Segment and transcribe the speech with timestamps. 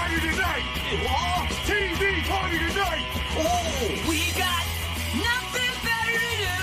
[0.00, 0.64] party tonight!
[1.68, 3.04] TV party tonight!
[3.36, 3.68] Oh,
[4.08, 4.64] we got
[5.12, 6.60] nothing better to do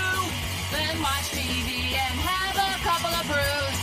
[0.74, 3.78] than watch TV and have a couple of brews.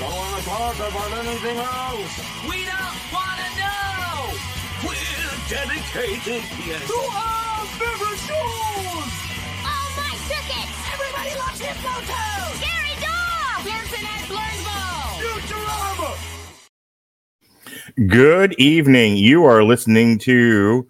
[0.00, 2.12] Don't wanna talk about anything else!
[2.44, 4.36] We don't want to know.
[4.84, 6.84] We're dedicated, yes!
[6.84, 9.12] To our favorite shows.
[9.64, 10.68] Oh, my circuit!
[10.92, 12.52] Everybody loves Hypnotoad.
[12.60, 13.64] Gary Dog!
[13.64, 15.24] Pearson at Blurnsville.
[15.24, 16.13] Futurama!
[17.94, 19.18] Good evening.
[19.18, 20.88] You are listening to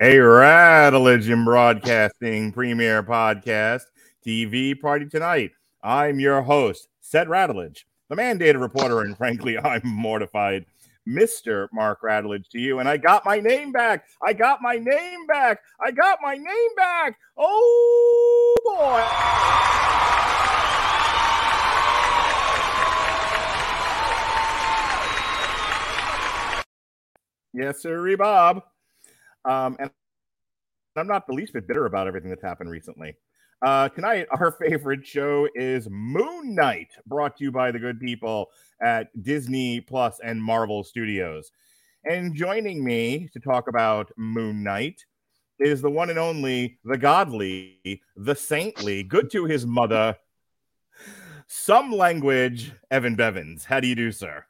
[0.00, 3.84] a Radulich in Broadcasting premiere podcast,
[4.22, 5.52] TV Party Tonight.
[5.82, 10.66] I'm your host, Seth Radulich, the mandated reporter, and frankly, I'm mortified.
[11.08, 11.68] Mr.
[11.72, 14.04] Mark Radulich to you, and I got my name back.
[14.22, 15.60] I got my name back.
[15.80, 17.16] I got my name back.
[17.38, 19.02] Oh boy.
[27.56, 28.64] Yes, sir, Bob.
[29.46, 29.90] Um, and
[30.94, 33.16] I'm not the least bit bitter about everything that's happened recently.
[33.62, 38.48] Uh, tonight, our favorite show is Moon Knight, brought to you by the good people
[38.82, 41.50] at Disney Plus and Marvel Studios.
[42.04, 45.06] And joining me to talk about Moon Knight
[45.58, 50.14] is the one and only, the godly, the saintly, good to his mother,
[51.46, 53.64] some language, Evan Bevins.
[53.64, 54.44] How do you do, sir?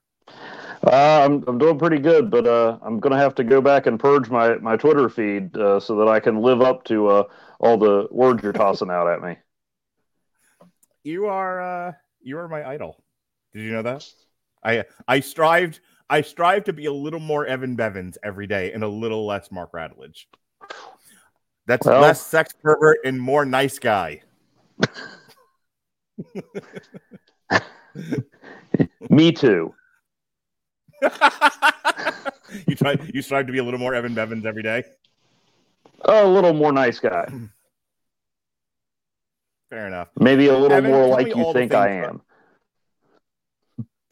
[0.84, 3.98] Uh, I'm I'm doing pretty good, but uh, I'm gonna have to go back and
[3.98, 7.22] purge my my Twitter feed uh, so that I can live up to uh,
[7.60, 9.36] all the words you're tossing out at me.
[11.02, 13.02] You are uh, you are my idol.
[13.54, 14.06] Did you know that?
[14.62, 18.84] I I strived I strive to be a little more Evan Bevins every day and
[18.84, 20.26] a little less Mark Radulich.
[21.66, 24.22] That's Well- less sex pervert and more nice guy.
[29.10, 29.74] Me too.
[32.66, 34.84] you try you strive to be a little more Evan Bevins every day.
[36.04, 37.26] A little more nice guy.
[39.70, 40.08] Fair enough.
[40.18, 42.22] Maybe a little Evan, more like you think I am.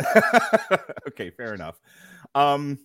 [1.08, 1.78] okay, fair enough.
[2.34, 2.76] Um,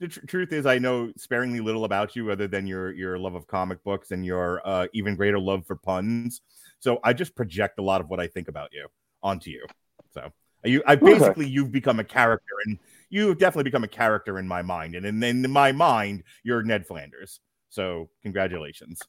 [0.00, 3.36] the tr- truth is, I know sparingly little about you, other than your your love
[3.36, 6.40] of comic books and your uh, even greater love for puns.
[6.80, 8.88] So I just project a lot of what I think about you
[9.22, 9.64] onto you.
[10.12, 10.32] So
[10.64, 11.04] you, I Okay.
[11.04, 12.78] basically you've become a character, and
[13.10, 16.86] you've definitely become a character in my mind, and in, in my mind, you're Ned
[16.86, 17.40] Flanders.
[17.68, 19.00] So congratulations,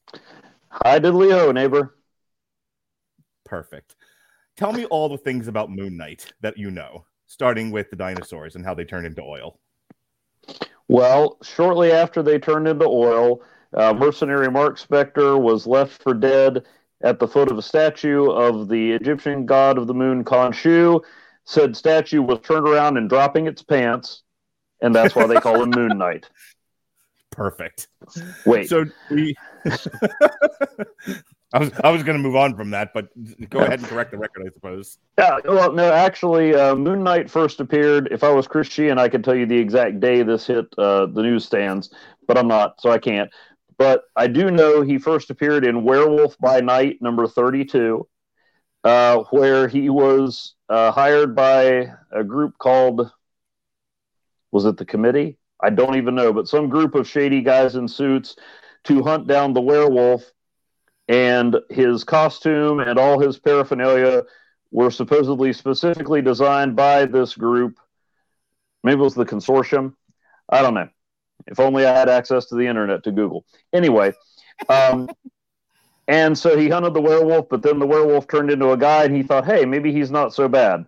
[0.72, 1.96] Hi diddly Leo, neighbor.
[3.46, 3.96] perfect.
[4.56, 8.56] Tell me all the things about Moon Knight that you know, starting with the dinosaurs
[8.56, 9.60] and how they turned into oil.
[10.88, 13.42] Well, shortly after they turned into oil,
[13.74, 16.64] uh, mercenary Mark Spector was left for dead
[17.02, 21.02] at the foot of a statue of the Egyptian god of the moon, Khonshu.
[21.46, 24.24] Said statue was turned around and dropping its pants,
[24.82, 26.30] and that's why they call him Moon Knight.
[27.32, 27.88] Perfect.
[28.46, 29.36] Wait, So we.
[31.54, 33.10] I was I was going to move on from that, but
[33.50, 34.98] go ahead and correct the record, I suppose.
[35.20, 38.08] yeah, well, no, actually, uh, Moon Knight first appeared.
[38.12, 41.06] If I was Chris Sheehan, I could tell you the exact day this hit uh,
[41.06, 41.94] the newsstands,
[42.28, 43.30] but I'm not, so I can't.
[43.78, 48.08] But I do know he first appeared in Werewolf by Night, number 32,
[48.84, 53.12] uh, where he was uh, hired by a group called,
[54.52, 55.38] was it the committee?
[55.62, 58.36] I don't even know, but some group of shady guys in suits
[58.86, 60.30] to hunt down the werewolf.
[61.08, 64.24] And his costume and all his paraphernalia
[64.72, 67.78] were supposedly specifically designed by this group.
[68.84, 69.96] Maybe it was the consortium.
[70.50, 70.90] I don't know.
[71.48, 73.46] If only I had access to the internet to Google.
[73.74, 74.14] Anyway,
[74.70, 75.10] um,
[76.08, 79.16] and so he hunted the werewolf, but then the werewolf turned into a guy, and
[79.16, 80.86] he thought, hey, maybe he's not so bad.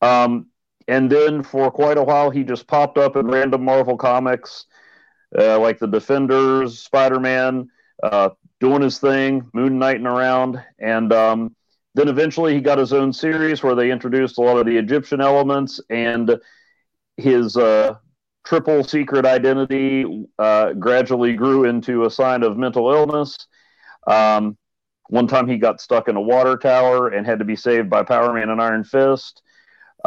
[0.00, 0.46] Um,
[0.86, 4.66] and then for quite a while, he just popped up in random Marvel comics,
[5.38, 7.68] uh, like the Defenders, Spider Man,
[8.02, 11.54] uh, doing his thing, Moon Knighting around, and um,
[11.94, 15.20] then eventually he got his own series where they introduced a lot of the Egyptian
[15.20, 16.40] elements and
[17.16, 17.96] his uh,
[18.44, 23.36] triple secret identity uh, gradually grew into a sign of mental illness.
[24.08, 24.56] Um,
[25.08, 28.02] one time he got stuck in a water tower and had to be saved by
[28.02, 29.42] Power Man and Iron Fist.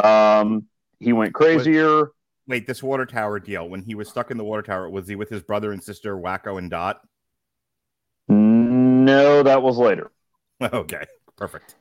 [0.01, 0.67] Um,
[0.99, 2.11] he went crazier.
[2.47, 3.67] Wait, this water tower deal.
[3.67, 6.15] When he was stuck in the water tower, was he with his brother and sister
[6.15, 7.01] Wacko and Dot?
[8.27, 10.11] No, that was later.
[10.61, 11.03] Okay,
[11.37, 11.73] perfect.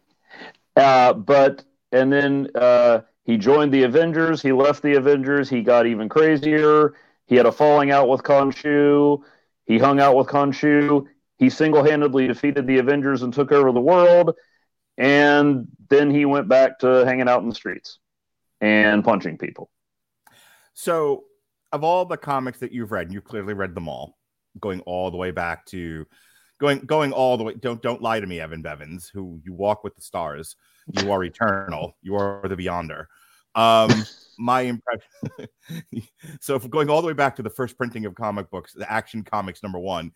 [0.75, 1.63] Uh, but
[1.93, 4.41] and then uh, he joined the Avengers.
[4.41, 5.51] He left the Avengers.
[5.51, 6.95] He got even crazier.
[7.27, 9.23] He had a falling out with Khonshu.
[9.67, 11.07] He hung out with Khonshu.
[11.41, 14.37] He single-handedly defeated the Avengers and took over the world.
[14.99, 17.99] And then he went back to hanging out in the streets
[18.61, 19.71] and punching people.
[20.75, 21.25] So
[21.73, 24.19] of all the comics that you've read, and you've clearly read them all,
[24.61, 26.07] going all the way back to
[26.61, 27.55] going going all the way.
[27.55, 30.57] Don't don't lie to me, Evan Bevins, who you walk with the stars.
[31.01, 31.97] You are eternal.
[32.03, 33.07] You are the Beyonder.
[33.55, 33.91] Um,
[34.39, 35.49] my impression.
[36.41, 38.91] so, if going all the way back to the first printing of comic books, the
[38.91, 40.13] Action Comics number one,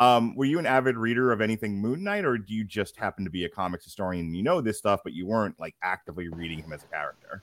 [0.00, 3.24] um, were you an avid reader of anything Moon Knight, or do you just happen
[3.24, 6.28] to be a comics historian and you know this stuff, but you weren't like actively
[6.28, 7.42] reading him as a character?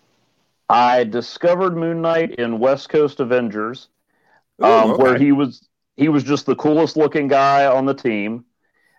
[0.70, 3.90] I discovered Moon Knight in West Coast Avengers,
[4.62, 5.04] Ooh, um, okay.
[5.04, 5.68] where he was
[5.98, 8.46] he was just the coolest looking guy on the team.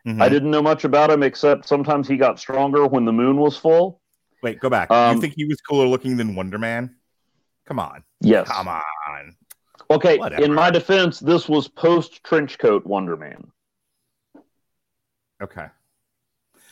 [0.07, 0.21] Mhm.
[0.23, 3.57] I didn't know much about him except sometimes he got stronger when the moon was
[3.57, 4.01] full.
[4.43, 4.91] Wait, go back.
[4.91, 6.97] Um, you think he was cooler looking than Wonder Man?
[7.67, 8.49] Come on, Yes.
[8.49, 9.37] come on.
[9.91, 10.19] Okay.
[10.19, 10.43] Whatever.
[10.45, 13.51] In my defense, this was post trench coat Wonder Man.
[15.43, 15.67] Okay.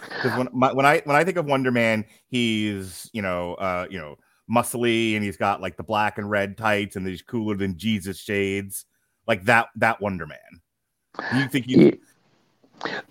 [0.00, 3.86] Because when my, when I when I think of Wonder Man, he's you know uh
[3.90, 4.16] you know
[4.50, 8.18] muscly and he's got like the black and red tights and these cooler than Jesus
[8.20, 8.84] shades,
[9.26, 10.38] like that that Wonder Man.
[11.34, 12.00] You think He-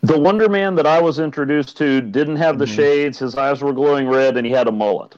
[0.01, 2.75] the Wonder Man that I was introduced to didn't have the Mhm.
[2.75, 3.19] shades.
[3.19, 5.17] His eyes were glowing red, and he had a mullet.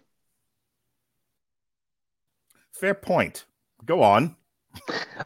[2.71, 3.45] fair point?
[3.83, 4.37] Go on.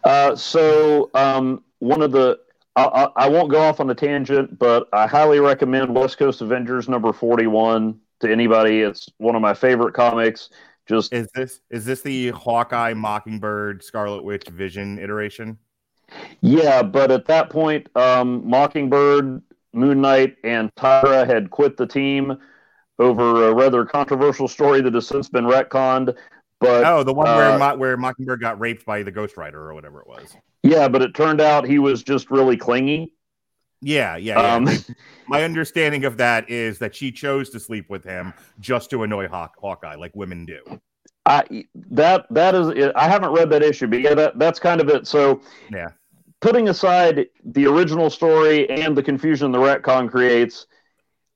[0.03, 2.39] Uh, so um, one of the
[2.75, 6.41] I, I, I won't go off on a tangent, but I highly recommend West Coast
[6.41, 8.81] Avengers number forty-one to anybody.
[8.81, 10.49] It's one of my favorite comics.
[10.87, 15.57] Just Is this is this the Hawkeye, Mockingbird, Scarlet Witch, Vision iteration?
[16.41, 19.41] yeah, but at that point, um, Mockingbird,
[19.73, 22.37] Moon Knight, and Tigra had quit the team
[22.99, 26.15] over a rather controversial story that has since been retconned.
[26.63, 29.59] But Oh, the one uh, where Mo- where Mockingbird got raped by the Ghost Rider
[29.69, 30.35] or whatever it was.
[30.63, 33.13] yeah, but it turned out he was just really clingy.
[33.81, 34.39] Yeah, yeah.
[34.41, 34.53] yeah.
[34.55, 34.67] Um,
[35.27, 39.27] My understanding of that is that she chose to sleep with him just to annoy
[39.27, 40.61] Hawk- Hawkeye, like women do.
[41.25, 44.89] I that that is I haven't read that issue, but yeah, that that's kind of
[44.89, 45.07] it.
[45.07, 45.89] So Yeah.
[46.41, 50.67] putting aside the original story and the confusion the retcon creates,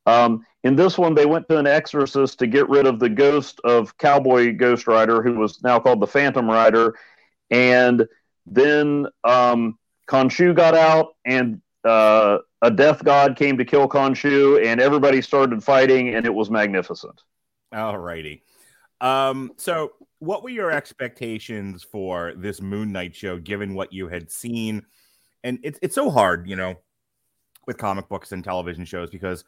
[0.05, 3.61] um, in this one they went to an exorcist to get rid of the ghost
[3.63, 6.93] of Cowboy Ghost Rider, who was now called the Phantom Rider,
[7.49, 8.05] and
[8.45, 9.79] then um,
[10.09, 15.63] Khonshu got out, and uh, a death god came to kill Khonshu, and everybody started
[15.63, 17.21] fighting, and it was magnificent.
[17.73, 18.43] All righty.
[18.99, 24.29] Um, so what were your expectations for this Moon Knight show, given what you had
[24.29, 24.85] seen?
[25.45, 26.75] And it's it's so hard, you know,
[27.67, 29.45] with comic books and television shows because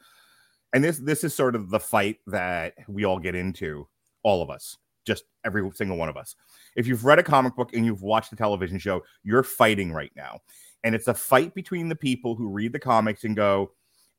[0.74, 3.88] and this this is sort of the fight that we all get into,
[4.24, 6.36] all of us, just every single one of us.
[6.76, 10.12] If you've read a comic book and you've watched a television show, you're fighting right
[10.16, 10.40] now.
[10.84, 13.72] And it's a fight between the people who read the comics and go,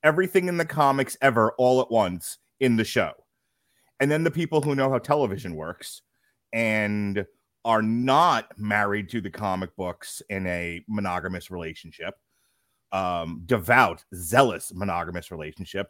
[0.02, 3.12] everything in the comics ever all at once in the show.
[4.00, 6.02] And then the people who know how television works
[6.52, 7.24] and
[7.64, 12.14] are not married to the comic books in a monogamous relationship,
[12.92, 15.88] um, devout, zealous monogamous relationship,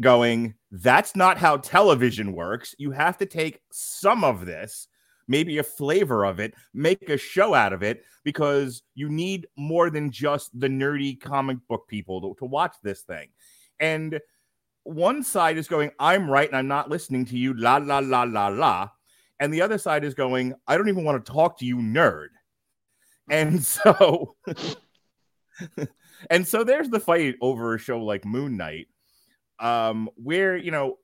[0.00, 2.74] going, that's not how television works.
[2.78, 4.88] You have to take some of this,
[5.28, 9.90] maybe a flavor of it, make a show out of it, because you need more
[9.90, 13.28] than just the nerdy comic book people to, to watch this thing.
[13.78, 14.20] And
[14.84, 18.24] one side is going, I'm right and I'm not listening to you, la, la, la,
[18.24, 18.88] la, la.
[19.38, 22.28] And the other side is going, I don't even want to talk to you, nerd.
[23.30, 24.36] And so,
[26.30, 28.88] and so there's the fight over a show like Moon Knight,
[29.60, 30.96] um, where, you know,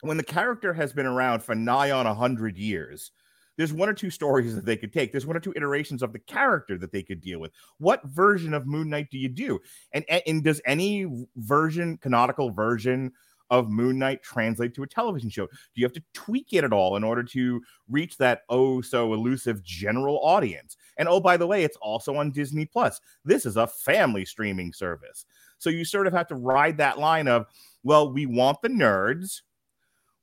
[0.00, 3.10] when the character has been around for nigh on a hundred years,
[3.56, 5.12] there's one or two stories that they could take.
[5.12, 7.52] There's one or two iterations of the character that they could deal with.
[7.78, 9.60] What version of Moon Knight do you do?
[9.92, 13.12] And and does any version, canonical version
[13.50, 15.46] of Moon Knight translate to a television show?
[15.46, 19.14] Do you have to tweak it at all in order to reach that oh so
[19.14, 20.76] elusive general audience?
[20.98, 23.00] And oh, by the way, it's also on Disney Plus.
[23.24, 25.26] This is a family streaming service.
[25.64, 27.46] So you sort of have to ride that line of,
[27.82, 29.40] well, we want the nerds,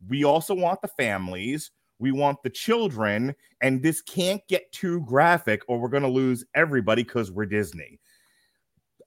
[0.07, 5.63] we also want the families, we want the children, and this can't get too graphic
[5.67, 7.99] or we're going to lose everybody because we're Disney.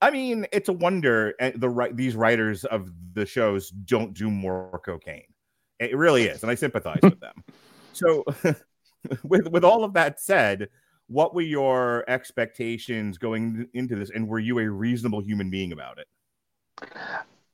[0.03, 4.31] I mean, it's a wonder uh, the right these writers of the shows don't do
[4.31, 5.23] more cocaine.
[5.79, 7.45] It really is, and I sympathize with them.
[7.93, 8.25] So,
[9.23, 10.69] with with all of that said,
[11.07, 15.99] what were your expectations going into this, and were you a reasonable human being about
[15.99, 16.09] it?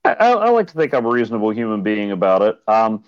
[0.05, 2.57] I, I like to think I'm a reasonable human being about it.
[2.67, 3.05] Um,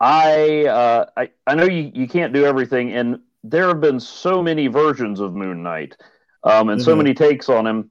[0.00, 4.42] I, uh, I I know you, you can't do everything, and there have been so
[4.42, 5.96] many versions of Moon Knight,
[6.44, 6.96] um, and so Mhm.
[6.96, 7.90] many takes on him.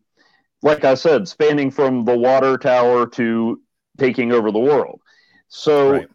[0.63, 3.61] Like I said, spanning from the water tower to
[3.97, 5.01] taking over the world.
[5.49, 6.09] So, Right.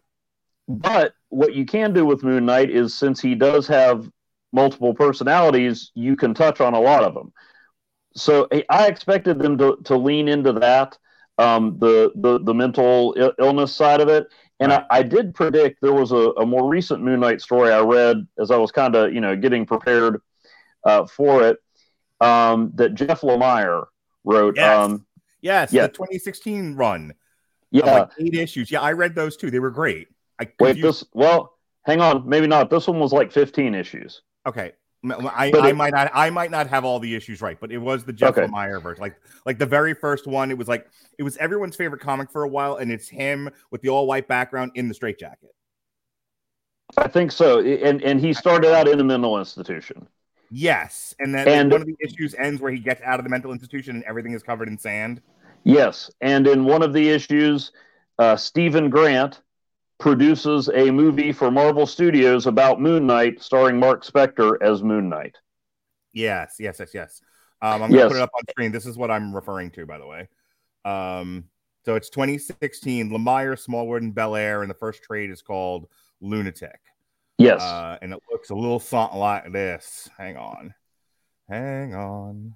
[0.67, 4.09] but what you can do with Moon Knight is since he does have
[4.53, 7.33] multiple personalities, you can touch on a lot of them.
[8.15, 10.97] So I expected them to, to lean into that,
[11.37, 14.27] um, the, the the mental illness side of it.
[14.59, 14.85] And Right.
[14.89, 18.25] I, I did predict there was a, a more recent Moon Knight story I read
[18.39, 20.19] as I was kind of you know getting prepared
[20.83, 21.57] uh, for it
[22.21, 23.85] um, that Jeff Lemire
[24.23, 24.55] wrote.
[24.57, 24.77] Yes.
[24.85, 25.05] Um,
[25.41, 25.83] Yes, Yeah.
[25.83, 27.13] the 2016 run.
[27.69, 28.71] yeah, like eight issues.
[28.71, 29.51] Yeah, I read those too.
[29.51, 30.07] They were great.
[30.39, 31.53] I wait, confused- this well,
[31.85, 32.71] hang on, maybe not.
[32.71, 34.23] This one was like 15 issues.
[34.47, 34.71] Okay.
[35.11, 37.77] I, I it- might not I might not have all the issues right, but it
[37.77, 38.47] was the Jeff Okay.
[38.47, 39.01] Lemire version.
[39.01, 40.87] Like like the very first one, it was like
[41.17, 44.27] it was everyone's favorite comic for a while, and it's him with the all white
[44.27, 45.49] background in the straitjacket.
[46.97, 47.59] I think so.
[47.59, 50.07] And and he started out in a mental institution.
[50.49, 53.29] Yes, and then And- one of the issues ends where he gets out of the
[53.29, 55.21] mental institution and everything is covered in sand.
[55.65, 57.73] Yes, and in one of the issues,
[58.19, 59.41] uh, Stephen Grant
[59.99, 65.35] produces a movie for Marvel Studios about Moon Knight, starring Mark Spector as Moon Knight.
[66.13, 67.21] Yes, yes, yes, yes.
[67.61, 68.07] Um, I'm gonna Yes.
[68.11, 68.71] put it up on screen.
[68.71, 70.27] This is what I'm referring to, by the way.
[70.85, 71.45] Um,
[71.85, 75.87] so it's 2016, Lemire, Smallwood, and Bellaire, and the first trade is called
[76.21, 76.79] Lunatic.
[77.39, 80.09] Yes, Uh, and it looks a little something like this.
[80.17, 80.73] Hang on.
[81.49, 82.55] Hang on.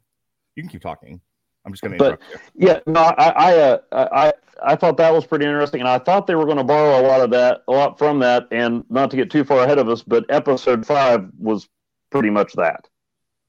[0.56, 1.22] You can keep talking.
[1.65, 2.68] I'm just going to But- interrupt you.
[2.68, 2.80] yeah.
[2.88, 6.36] No, I I, uh, I I thought that was pretty interesting, and I thought they
[6.36, 9.18] were going to borrow a lot of that, a lot from that, and not to
[9.18, 11.68] get too far ahead of us, but episode five was
[12.12, 12.88] pretty much that.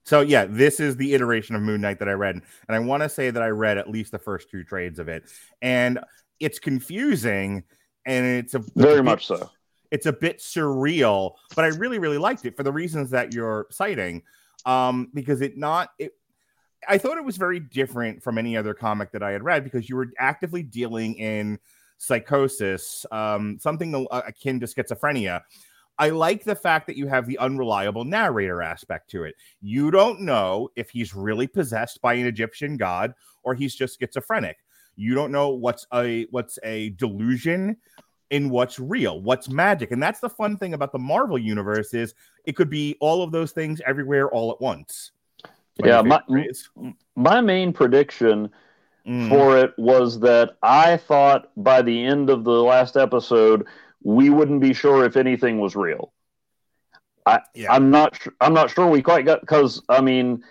[0.04, 2.34] So, yeah, this is the iteration of Moon Knight that I read.
[2.36, 5.08] And I want to say that I read at least the first two trades of
[5.08, 5.24] it.
[5.60, 6.00] And
[6.40, 7.62] it's confusing
[8.04, 9.50] and it's a it's a Very bit- much so.
[9.92, 13.66] It's a bit surreal, but I really, really liked it for the reasons that you're
[13.70, 14.22] citing.
[14.64, 16.14] Um, because it not it
[16.88, 19.88] I thought it was very different from any other comic that I had read because
[19.88, 21.58] you were actively dealing in
[21.98, 25.42] psychosis, um, something akin to schizophrenia.
[25.98, 29.36] I like the fact that you have the unreliable narrator aspect to it.
[29.60, 34.56] You don't know if he's really possessed by an Egyptian god or he's just schizophrenic.
[34.96, 37.76] You don't know what's a what's a delusion
[38.30, 39.90] in what's real, what's magic.
[39.90, 42.14] And that's the fun thing about the Marvel universe is
[42.46, 45.12] it could be all of those things everywhere all at once.
[45.82, 46.22] Yeah, my-
[47.14, 48.50] My main prediction
[49.06, 49.28] Mm.
[49.28, 53.66] for it was that I thought by the end of the last episode
[54.04, 56.12] we wouldn't be sure if anything was real.
[57.26, 57.72] I, yeah.
[57.72, 58.16] I'm not.
[58.40, 60.44] I'm not sure we quite got because I mean,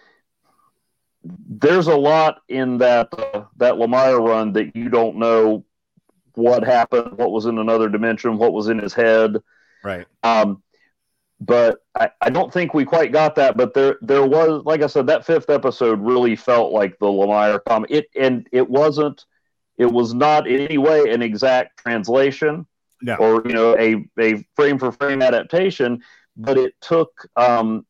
[1.23, 5.63] there's a lot in that uh, that Lemire run that you don't know
[6.35, 9.37] what happened, what was in another dimension, what was in his head.
[9.83, 10.07] right.
[10.23, 10.61] Um,
[11.41, 13.57] but I, I don't think we quite got that.
[13.57, 17.59] But there there was, like I said, that fifth episode really felt like the Lemire
[17.67, 17.91] comic.
[17.91, 19.25] It and it wasn't.
[19.77, 22.67] It was not in any way an exact translation
[23.01, 23.15] No.
[23.15, 26.03] or you know a a frame for frame adaptation,
[26.37, 27.85] but it took um,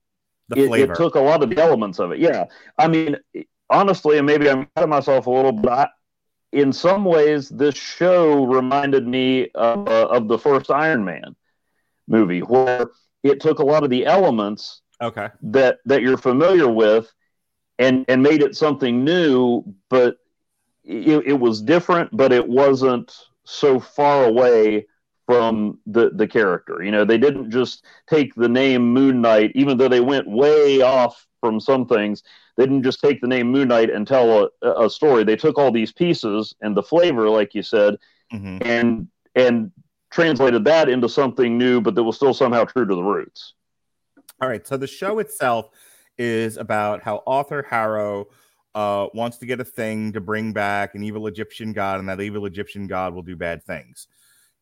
[0.56, 2.20] it, it took a lot of the elements of it.
[2.20, 2.46] Yeah,
[2.78, 3.18] I mean,
[3.70, 5.88] honestly, and maybe I'm cutting myself a little, but I,
[6.54, 11.36] in some ways, this show reminded me of, uh, of the first Iron Man
[12.08, 12.90] movie, where
[13.24, 15.30] it took a lot of the elements okay.
[15.42, 17.12] that that you're familiar with,
[17.80, 20.18] and and made it something new, but
[20.84, 23.14] it, it was different, but it wasn't
[23.46, 24.88] so far away
[25.26, 26.82] from the the character.
[26.84, 30.82] You know, they didn't just take the name Moon Knight, even though they went way
[30.82, 32.24] off from some things.
[32.58, 35.24] They didn't just take the name Moon Knight and tell a, a story.
[35.24, 37.98] They took all these pieces and the flavor, like you said,
[38.32, 39.72] hmm and and
[40.12, 43.54] translated that into something new, but that was still somehow true to the roots.
[44.42, 44.66] All right.
[44.66, 45.70] So the show itself
[46.18, 48.28] is about how Arthur Harrow
[48.76, 52.22] uh, wants to get a thing to bring back an evil Egyptian god, and that
[52.22, 54.08] evil Egyptian god will do bad things.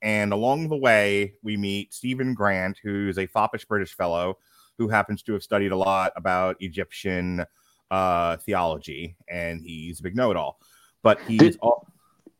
[0.01, 4.37] And along the way, we meet Stephen Grant, who's a foppish British fellow
[4.77, 7.45] who happens to have studied a lot about Egyptian
[7.91, 10.59] uh, theology, and he's a big know-it-all.
[11.03, 11.87] But he's Did- all,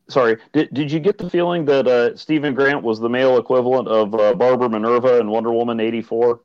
[0.09, 3.87] Sorry, did, did you get the feeling that uh, Stephen Grant was the male equivalent
[3.87, 6.41] of uh, Barbara Minerva in Wonder Woman eighty four?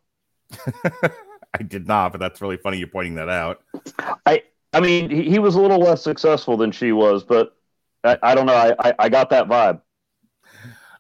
[1.59, 3.63] I did not, but that's really funny you pointing that out.
[4.27, 4.43] I
[4.75, 7.57] I mean, he, he was a little less successful than she was, but
[8.03, 8.55] I, I don't know.
[8.55, 9.81] I, I, I got that vibe.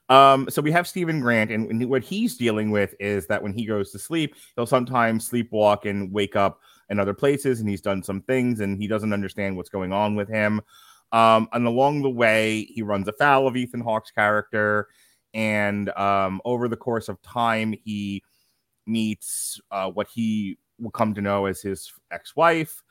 [0.08, 3.52] Um, so we have Stephen Grant, and and what he's dealing with is that when
[3.52, 7.80] he goes to sleep, he'll sometimes sleepwalk and wake up in other places, and he's
[7.80, 10.60] done some things, and he doesn't understand what's going on with him.
[11.12, 14.88] Um, and along the way, he runs afoul of Ethan Hawke's character,
[15.32, 18.22] and um, over the course of time, he
[18.86, 22.82] meets uh, what he will come to know as his ex-wife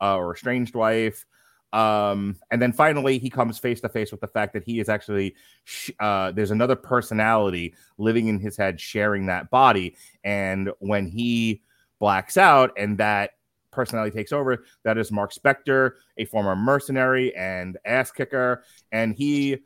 [0.00, 1.24] uh, or estranged wife.
[1.72, 4.88] Um, and then finally, he comes face to face with the fact that he is
[4.88, 5.34] actually
[5.64, 9.96] sh- uh, there's another personality living in his head, sharing that body.
[10.24, 11.62] And when he
[12.00, 13.32] blacks out, and that
[13.78, 14.64] personality takes over.
[14.82, 19.58] That is Mark Spector, a former mercenary and ass kicker, and he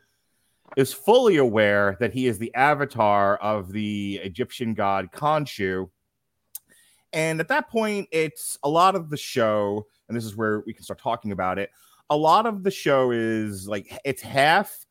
[0.77, 5.89] is fully aware that he is the avatar of the Egyptian god Khonshu.
[7.15, 10.75] And at that point, it's a lot of the show, and this is where we
[10.75, 11.71] can start talking about it.
[12.11, 14.87] A lot of the show is like it's half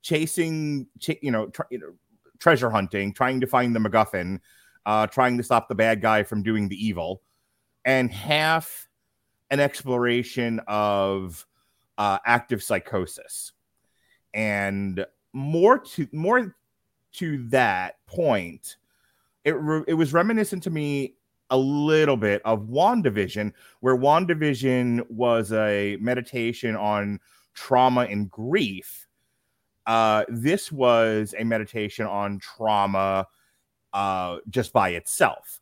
[0.00, 1.92] chasing, ch- you know, tr- you know,
[2.38, 4.40] treasure hunting, trying to find the MacGuffin,
[4.86, 7.20] uh, trying to stop the bad guy from doing the evil,
[7.84, 8.88] and half
[9.50, 11.46] an exploration of
[11.98, 13.52] uh, active psychosis.
[14.34, 16.56] And more to more
[17.14, 18.76] to that point,
[19.44, 21.16] it re- it was reminiscent to me
[21.50, 27.20] a little bit of WandaVision, where WandaVision was a meditation on
[27.52, 29.06] trauma and grief.
[29.86, 33.26] Uh, this was a meditation on trauma
[33.92, 35.60] uh, just by itself.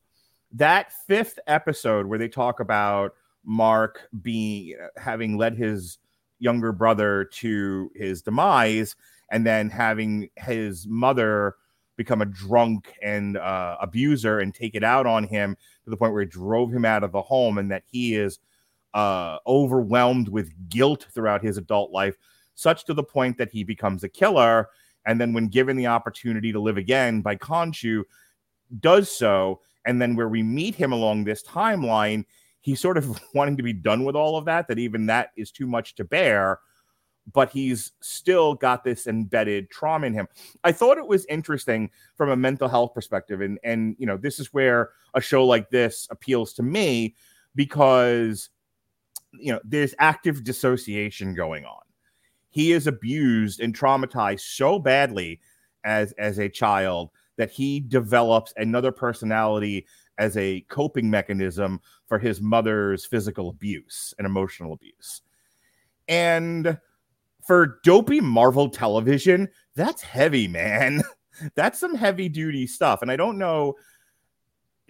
[0.53, 3.15] That fifth episode where they talk about
[3.45, 5.99] Mark being having led his
[6.39, 8.97] younger brother to his demise
[9.31, 11.55] and then having his mother
[11.97, 16.13] become a drunk and uh, abuser and take it out on him to the point
[16.13, 18.39] where it drove him out of the home and that he is
[18.95, 22.17] uh, overwhelmed with guilt throughout his adult life,
[22.55, 24.69] such to the point that he becomes a killer.
[25.07, 28.05] And then, when given the opportunity to live again by Khonshu,
[28.81, 29.61] does so.
[29.87, 32.25] And then, where we meet him along this timeline,
[32.61, 35.51] he's sort of wanting to be done with all of that, that even that is
[35.51, 36.61] too much to bear
[37.33, 40.29] but he's still got this embedded trauma in him.
[40.65, 44.39] I thought it was interesting from a mental health perspective, and and you know this
[44.39, 47.15] is where a show like this appeals to me
[47.55, 48.51] because
[49.33, 51.83] you know there's active dissociation going on.
[52.51, 55.41] He is abused and traumatized so badly
[55.85, 57.11] as as a child
[57.41, 59.87] that he develops another personality
[60.19, 65.23] as a coping mechanism for his mother's physical abuse and emotional abuse.
[66.07, 66.79] And
[67.43, 71.03] for dopey Marvel television, that's heavy, man.
[71.55, 73.01] that's some heavy duty stuff.
[73.01, 73.75] And I don't know,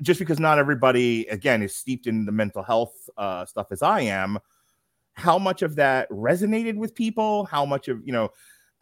[0.03, 4.01] just because not everybody, again, is steeped in the mental health uh, stuff as I
[4.01, 4.41] am,
[5.13, 8.31] how much of that resonated with people, how much of, you know,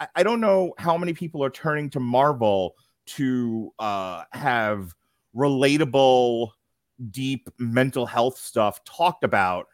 [0.00, 2.74] I, I don't know how many people are turning to Marvel
[3.16, 4.94] to uh, have
[5.36, 6.50] relatable,
[7.10, 9.66] deep mental health stuff talked about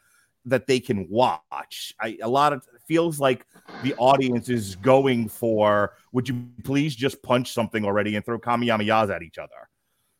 [0.46, 1.94] that they can watch.
[2.00, 3.46] I, a lot of feels like
[3.82, 9.14] the audience is going for would you please just punch something already and throw kamehamehas
[9.14, 9.68] at each other?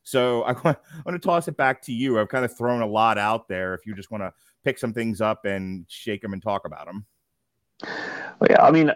[0.03, 2.19] So I want, I want to toss it back to you.
[2.19, 4.33] I've kind of thrown a lot out there if you just want to
[4.65, 7.05] pick some things up and shake them and talk about them
[7.83, 8.91] well, yeah i mean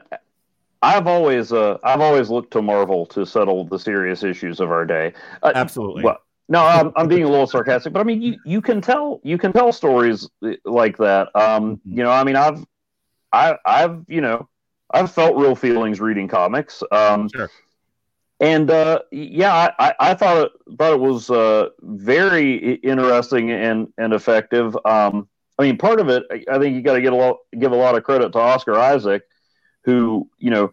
[0.83, 4.85] i've always uh, i've always looked to marvel to settle the serious issues of our
[4.85, 5.13] day
[5.43, 8.63] uh, absolutely well no, I'm, I'm being a little sarcastic, but I mean, you, you
[8.63, 10.29] can tell you can tell stories
[10.65, 11.29] like that.
[11.35, 11.99] Um, mm-hmm.
[11.99, 12.65] you know, I mean, I've
[13.33, 14.49] I, I've you know
[14.91, 16.83] I've felt real feelings reading comics.
[16.91, 17.51] Um, sure.
[18.41, 24.15] And uh, yeah, I, I thought it, thought it was uh, very interesting and and
[24.15, 24.77] effective.
[24.87, 27.73] Um, I mean, part of it, I think you got to get a lot, give
[27.73, 29.25] a lot of credit to Oscar Isaac,
[29.89, 30.73] who you know,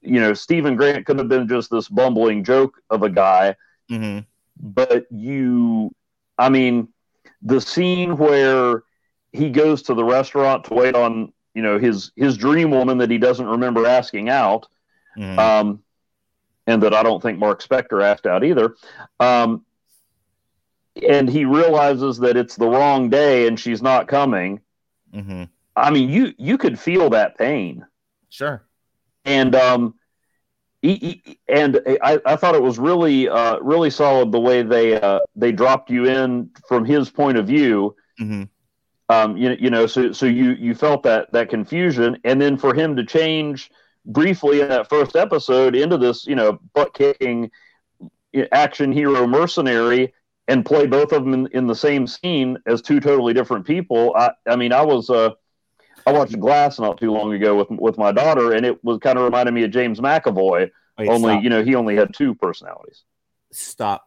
[0.00, 3.56] you know, Stephen Grant could have been just this bumbling joke of a guy,
[3.90, 4.20] mm-hmm.
[4.60, 5.92] but you,
[6.38, 6.88] I mean,
[7.42, 8.84] the scene where
[9.32, 13.10] he goes to the restaurant to wait on you know his his dream woman that
[13.10, 14.68] he doesn't remember asking out,
[15.18, 15.36] mm.
[15.36, 15.82] um,
[16.68, 18.76] and that I don't think Mark Spector asked out either.
[19.18, 19.64] Um,
[21.08, 24.60] and he realizes that it's the wrong day and she's not coming.
[25.12, 25.44] Mm-hmm.
[25.74, 27.84] I mean, you you could feel that pain.
[28.34, 28.66] Sure.
[29.24, 29.94] And um,
[30.82, 35.00] he, he, and I, I thought it was really uh, really solid the way they
[35.00, 37.94] uh, they dropped you in from his point of view.
[38.20, 38.44] Mm-hmm
[39.08, 42.74] um, you, you know, so so you you felt that that confusion, and then for
[42.74, 43.70] him to change
[44.06, 47.50] briefly in that first episode into this, you know, butt kicking
[48.52, 50.12] action hero mercenary
[50.48, 54.14] and play both of them in, in, the same scene as two totally different people.
[54.14, 55.30] I, I mean, I was, uh,
[56.06, 59.18] I watched Glass not too long ago with with my daughter, and it was kind
[59.18, 60.70] of reminded me of James McAvoy.
[60.98, 61.42] Wait, only, stop.
[61.42, 63.02] you know, he only had two personalities.
[63.52, 64.06] Stop.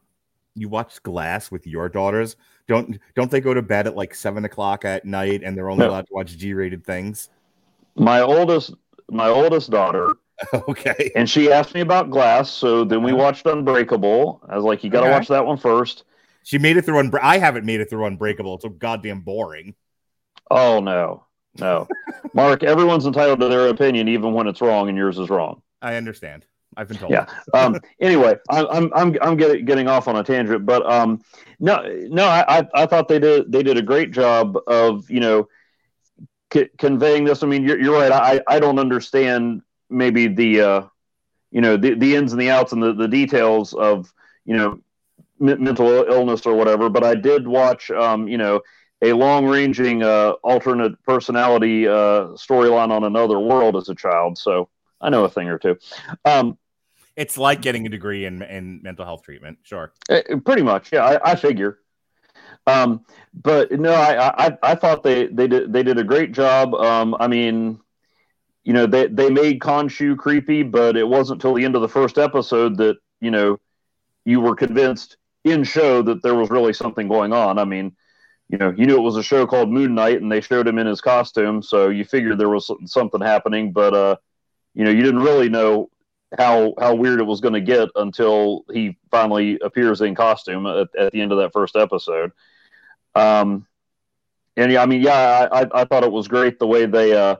[0.56, 2.36] You watched Glass with your daughters?
[2.68, 5.86] Don't don't they go to bed at like seven o'clock at night and they're only
[5.86, 5.92] no.
[5.92, 7.30] allowed to watch G-rated things?
[7.96, 8.74] My oldest
[9.10, 10.16] my oldest daughter.
[10.54, 11.12] okay.
[11.16, 13.24] And she asked me about Glass, so then we uh-huh.
[13.24, 14.42] watched Unbreakable.
[14.48, 15.14] I was like, you got to okay.
[15.14, 16.04] watch that one first.
[16.44, 17.30] She made it through Unbreakable.
[17.30, 18.56] I haven't made it through Unbreakable.
[18.56, 19.76] It's so goddamn boring.
[20.50, 21.26] Oh no,
[21.60, 21.88] no,
[22.34, 22.64] Mark.
[22.64, 25.62] Everyone's entitled to their opinion, even when it's wrong, and yours is wrong.
[25.82, 26.46] I understand.
[26.76, 27.12] I've been told.
[27.12, 27.26] Yeah.
[27.54, 31.24] Um, anyway, I, I'm I'm I'm getting getting off on a tangent, but um,
[31.60, 35.20] no, no, I I- I thought they did they did a great job of you
[35.20, 35.48] know
[36.54, 37.42] c- conveying this.
[37.44, 38.12] I mean, you're you're right.
[38.12, 40.82] I I don't understand maybe the uh,
[41.52, 44.14] you know the the ins and the outs and the the details of
[44.46, 44.80] you know
[45.42, 48.62] m- mental illness or whatever, but I did watch um, you know
[49.02, 54.70] a long ranging uh, alternate personality uh, storyline on another world as a child, so
[55.00, 55.78] I know a thing or two.
[56.26, 56.58] Um,
[57.16, 59.60] It's like getting a degree in in mental health treatment.
[59.64, 59.92] Sure.
[60.10, 61.06] Uh, Pretty much, yeah.
[61.06, 61.80] I, I figure.
[62.66, 66.74] Um, but no, I, I I thought they they did they did a great job.
[66.74, 67.80] Um, I mean,
[68.64, 71.88] you know, they they made Khonshu creepy, but it wasn't till the end of the
[71.88, 73.60] first episode that you know
[74.26, 77.58] you were convinced in show that there was really something going on.
[77.58, 77.96] I mean,
[78.50, 80.80] you know, you knew it was a show called Moon Knight, and they showed him
[80.80, 83.72] in his costume, so you figured there was something happening.
[83.74, 84.16] But uh,
[84.74, 85.90] you know, you didn't really know
[86.38, 90.88] how how weird it was going to get until he finally appears in costume at,
[90.98, 92.32] at the end of that first episode.
[93.16, 93.66] Um,
[94.56, 97.14] and yeah, I mean, yeah, I, I, I thought it was great the way they,
[97.14, 97.36] uh,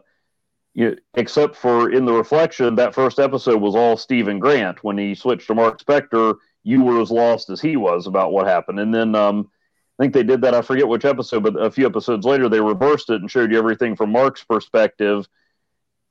[0.74, 4.84] you, except for in the reflection, that first episode was all Stephen Grant.
[4.84, 8.46] When he switched to Mark Spector, you were as lost as he was about what
[8.46, 8.80] happened.
[8.80, 9.50] And then um,
[10.00, 10.54] I think they did that.
[10.54, 13.58] I forget which episode, but a few episodes later, they reversed it and showed you
[13.58, 15.28] everything from Mark's perspective,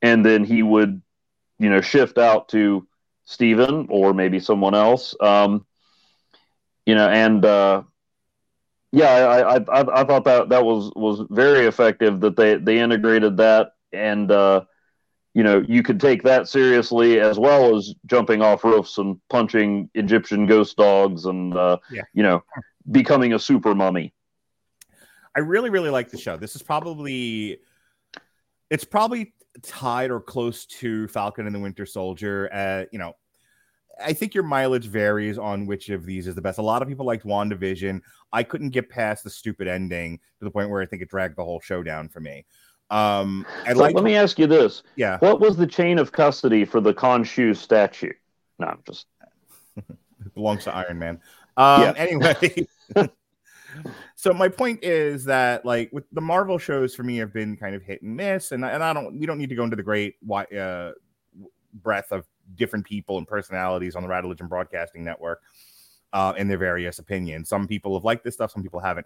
[0.01, 1.01] and then he would,
[1.59, 2.85] you know, shift out to
[3.25, 5.15] Stephen or maybe someone else.
[5.21, 5.65] Um,
[6.85, 7.83] you know, and uh,
[8.91, 12.79] yeah, I, I, I, I thought that that was was very effective that they they
[12.79, 14.61] integrated that and uh,
[15.33, 19.89] you know you could take that seriously as well as jumping off roofs and punching
[19.93, 22.03] Egyptian ghost dogs and uh, Yeah.
[22.13, 22.43] you know
[22.91, 24.13] becoming a super mummy.
[25.35, 26.37] I really, really like the show.
[26.37, 27.59] This is probably
[28.69, 32.49] it's probably tied or close to Falcon and the Winter Soldier.
[32.51, 33.13] Uh, you know,
[34.03, 36.59] I think your mileage varies on which of these is the best.
[36.59, 38.01] A lot of people liked WandaVision.
[38.33, 41.37] I couldn't get past the stupid ending to the point where I think it dragged
[41.37, 42.45] the whole show down for me.
[42.89, 46.65] Um, So like, let me ask you this: yeah, What was the chain of custody
[46.65, 48.13] for the Khonshu statue?
[48.59, 49.07] No, I'm just
[49.77, 51.19] it belongs to Iron Man.
[51.57, 51.93] Um, Yeah.
[51.97, 52.67] Anyway,
[54.15, 57.75] so my point is that like with the Marvel shows for me have been kind
[57.75, 59.75] of hit and miss, and I- and I don't we don't need to go into
[59.75, 60.91] the great uh,
[61.83, 65.41] breadth of different people and personalities on the Raduligion Broadcasting Network
[66.13, 67.49] uh, and their various opinions.
[67.49, 69.05] Some people have liked this stuff, some people haven't.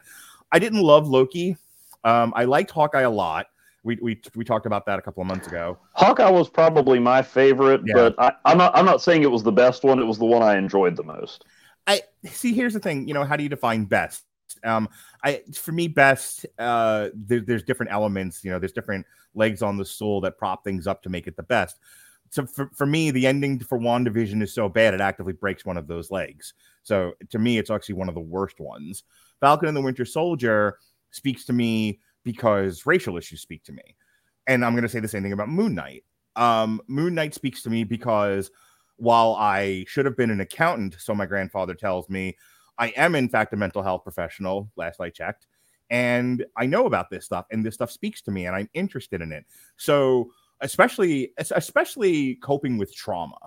[0.51, 1.57] I didn't love Loki.
[2.03, 3.47] Um, I liked Hawkeye a lot.
[3.83, 5.79] We, we we talked about that a couple of months ago.
[5.93, 7.93] Hawkeye was probably my favorite, Yeah.
[7.95, 8.75] but I, I'm not.
[8.77, 9.97] I'm not saying it was the best one.
[9.97, 11.45] It was the one I enjoyed the most.
[11.87, 12.53] I see.
[12.53, 13.07] Here's the thing.
[13.07, 14.23] You know, how do you define best?
[14.63, 14.89] Um,
[15.23, 16.45] I for me, best.
[16.59, 18.43] Uh, there, there's different elements.
[18.43, 21.35] You know, there's different legs on the stool that prop things up to make it
[21.35, 21.79] the best.
[22.29, 25.77] So for, for me, the ending for WandaVision is so bad it actively breaks one
[25.77, 26.53] of those legs.
[26.83, 29.03] So to me, it's actually one of the worst ones.
[29.41, 30.77] Falcon and the Winter Soldier
[31.11, 33.95] speaks to me because racial issues speak to me,
[34.47, 36.03] and I'm going to say the same thing about Moon Knight.
[36.35, 38.49] Um, Moon Knight speaks to me because
[39.01, 42.37] while I should have been an accountant, so my grandfather tells me,
[42.77, 44.69] I am in fact a mental health professional.
[44.75, 45.47] Last I checked,
[45.89, 49.21] and I know about this stuff, and this stuff speaks to me, and I'm interested
[49.21, 49.45] in it.
[49.75, 50.29] So,
[50.61, 53.37] especially, especially coping with trauma.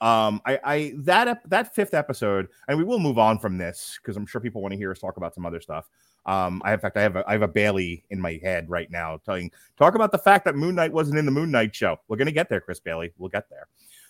[0.00, 4.16] Um, I, I that that fifth episode, and we will move on from this because
[4.16, 5.88] I'm sure people want to hear us talk about some other stuff.
[6.26, 8.90] Um, I in fact I have a I have a Bailey in my head right
[8.90, 11.98] now telling talk about the fact that Moon Knight wasn't in the Moon Knight show.
[12.08, 13.12] We're gonna get there, Chris Bailey.
[13.16, 13.68] We'll get there,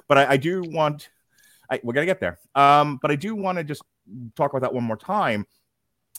[0.09, 1.11] but I, I do want
[1.71, 2.39] I, we're gonna get there.
[2.55, 3.83] Um, but I do want to just
[4.37, 5.47] talk about that one more time.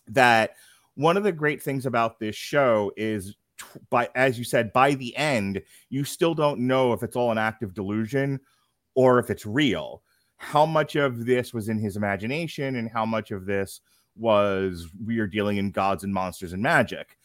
[0.08, 0.56] That
[0.96, 4.94] one of the great things about this show is, t- by as you said, by
[4.96, 8.40] the end, you still don't know if it's all an active delusion
[8.96, 10.04] or if it's real.
[10.38, 13.82] How much of this was in his imagination, and how much of this
[14.16, 17.18] was we are dealing in gods and monsters and magic,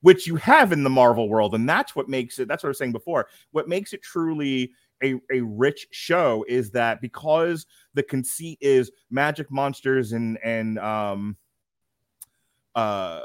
[0.00, 2.48] which you have in the Marvel world, and that's what makes it.
[2.48, 3.28] That's what I was saying before.
[3.52, 9.50] What makes it truly a, a rich show is that because the conceit is magic
[9.50, 11.36] monsters and and um
[12.74, 13.20] uh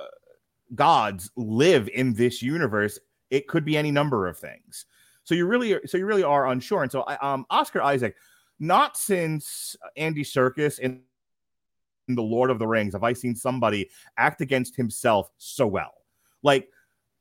[0.74, 4.86] gods live in this universe it could be any number of things.
[5.24, 6.84] So you really so you really are unsure.
[6.84, 8.16] And so I- um oscar isaac
[8.60, 11.02] not since andy serkis in
[12.08, 15.94] the lord of the rings have i seen somebody act against himself so well.
[16.44, 16.70] Like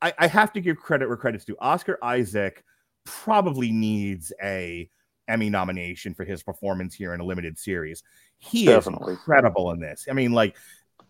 [0.03, 1.57] i, I have to give credit where credit's due.
[1.61, 2.65] Oscar isaac
[3.05, 4.89] probably needs a
[5.29, 8.03] Emmy nomination for his performance here in a limited series.
[8.39, 9.15] He Definitely.
[9.15, 10.07] is incredible in this.
[10.11, 10.57] I mean, like,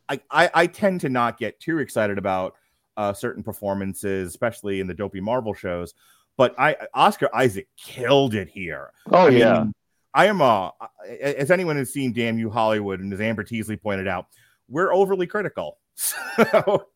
[0.08, 2.54] I, I, I tend to not get too excited about
[2.96, 5.94] uh, certain performances, especially in the dopey Marvel shows.
[6.36, 8.90] But I Oscar Isaac killed it here.
[9.10, 9.74] Oh I yeah, mean,
[10.14, 10.72] I am a
[11.20, 14.26] as anyone has seen Damn You Hollywood and as Amber Teasley pointed out,
[14.68, 15.78] we're overly critical.
[16.36, 16.86] So,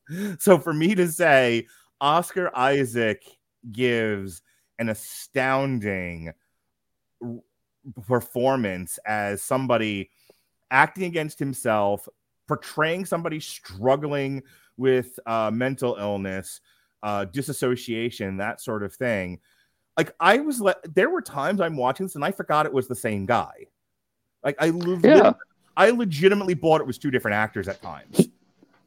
[0.40, 1.68] so for me to say
[2.00, 3.22] Oscar Isaac
[3.70, 4.42] gives
[4.78, 6.32] an astounding
[8.06, 10.10] performance as somebody
[10.70, 12.08] acting against himself,
[12.46, 14.42] portraying somebody struggling
[14.76, 16.60] with uh, mental illness,
[17.02, 19.40] uh, disassociation, that sort of thing.
[19.96, 22.86] Like I was, le- there were times I'm watching this and I forgot it was
[22.86, 23.66] the same guy.
[24.44, 25.32] Like I, le- Yeah.
[25.76, 28.28] I legitimately bought it was two different actors at times.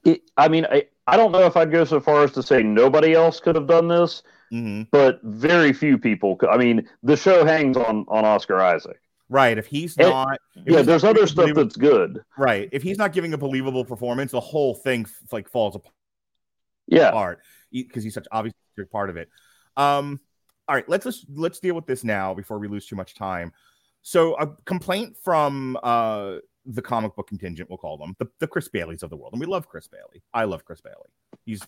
[0.04, 2.64] It, I mean, I, I don't know if I'd go so far as to say
[2.64, 6.36] nobody else could have done this, hmm but very few people.
[6.38, 9.00] Could, I mean, the show hangs on on Oscar Isaac.
[9.30, 9.58] Right.
[9.58, 12.24] If he's And- not, if Yeah, there's other stuff believable- that's good.
[12.38, 12.68] right.
[12.72, 15.94] If he's not giving a believable performance, the whole thing f- like falls apart.
[16.88, 17.40] Yeah, apart
[17.72, 19.30] because he's such obviously a part of it.
[19.78, 20.20] Um,
[20.68, 23.52] all right, let's just let's deal with this now before we lose too much time.
[24.02, 28.68] So, a complaint from uh, the comic book contingent, we'll call them the, the Chris
[28.68, 30.24] Baileys of the world, and we love Chris Bailey.
[30.34, 31.10] I love Chris Bailey.
[31.46, 31.62] He's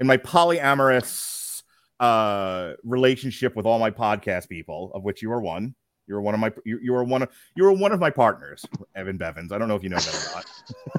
[0.00, 1.62] in my polyamorous
[2.00, 5.74] uh, relationship with all my podcast people, of which you are one.
[6.06, 8.66] You're one of my you, you are one of you are one of my partners,
[8.94, 9.52] Evan Bevins.
[9.52, 10.44] I don't know if you know that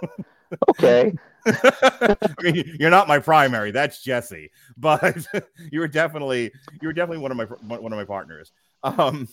[0.01, 0.25] or not.
[0.69, 1.13] okay.
[1.45, 3.71] I mean, you're not my primary.
[3.71, 5.25] That's Jesse, but
[5.71, 7.45] you were definitely you were definitely one of my
[7.77, 8.51] one of my partners.
[8.81, 9.27] Um,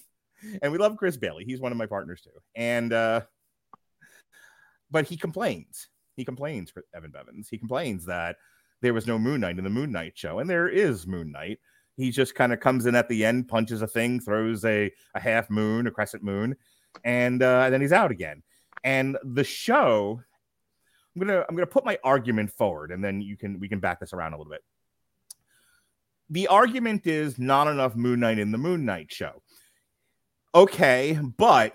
[0.62, 1.44] and we love Chris Bailey.
[1.44, 2.30] He's one of my partners too.
[2.54, 3.22] And uh,
[4.90, 5.88] but he complains.
[6.16, 7.48] He complains, for Evan Bevins.
[7.48, 8.36] He complains that
[8.82, 11.58] there was no Moon Knight in the Moon Knight show, and there is Moon Knight.
[11.96, 15.20] He just kind of comes in at the end, punches a thing, throws a a
[15.20, 16.56] half moon, a crescent moon,
[17.04, 18.42] and uh, then he's out again.
[18.84, 20.22] And the show
[21.14, 24.00] I'm gonna I'm gonna put my argument forward, and then you can we can back
[24.00, 24.62] this around a little bit.
[26.30, 29.42] The argument is not enough Moon Knight in the Moon Knight show.
[30.54, 31.74] Okay, but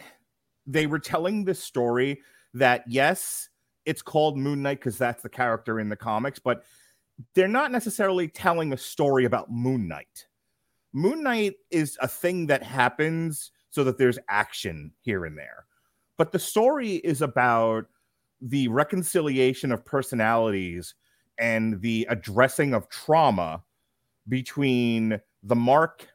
[0.65, 2.21] they were telling this story
[2.55, 3.49] that yes,
[3.85, 6.63] it's called Moon Knight because that's the character in the comics, but
[7.33, 10.25] they're not necessarily telling a story about Moon Knight.
[10.93, 15.65] Moon Knight is a thing that happens so that there's action here and there.
[16.17, 17.85] But the story is about
[18.41, 20.95] the reconciliation of personalities
[21.37, 23.63] and the addressing of trauma
[24.27, 26.07] between the Mark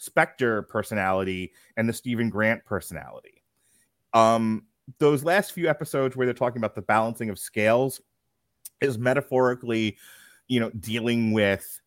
[0.00, 3.44] Spector personality and the Stephen Grant personality.
[4.12, 4.64] Um,
[4.98, 8.00] those last few episodes where they're talking about the balancing of scales
[8.80, 9.96] is metaphorically,
[10.48, 11.80] you know, dealing with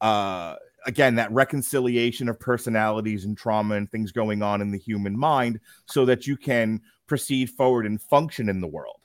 [0.00, 5.16] uh again that reconciliation of personalities and trauma and things going on in the human
[5.16, 9.02] mind so that you can proceed forward and function in the world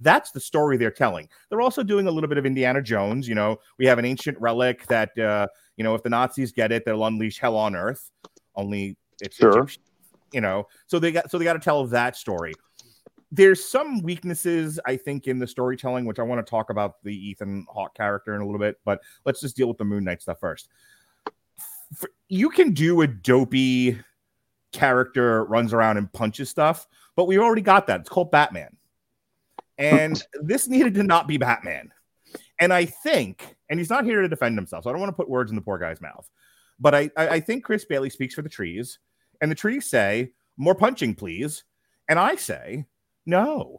[0.00, 1.28] that's the story they're telling.
[1.48, 3.28] They're also doing a little bit of Indiana Jones.
[3.28, 6.72] You know, we have an ancient relic that, uh, you know, if the Nazis get
[6.72, 8.10] it, they'll unleash hell on earth.
[8.54, 9.50] Only it's, Sure.
[9.58, 9.82] Egyptian,
[10.32, 12.52] you know, so they got so they got to tell that story.
[13.32, 17.14] There's some weaknesses, I think, in the storytelling, which I want to talk about the
[17.14, 20.20] Ethan Hawke character in a little bit, but let's just deal with the Moon Knight
[20.20, 20.68] stuff first.
[21.92, 24.00] F- You can do a dopey
[24.72, 28.00] character runs around and punches stuff, but we already got that.
[28.00, 28.76] It's called Batman
[29.80, 31.90] and this needed to not be Batman.
[32.60, 35.16] And I think, and he's not here to defend himself, so I don't want to
[35.16, 36.28] put words in the poor guy's mouth.
[36.78, 38.98] But I, I, I think Chris Bailey speaks for the trees,
[39.40, 41.64] and the trees say, "More punching, please."
[42.08, 42.86] And I say,
[43.26, 43.78] "No,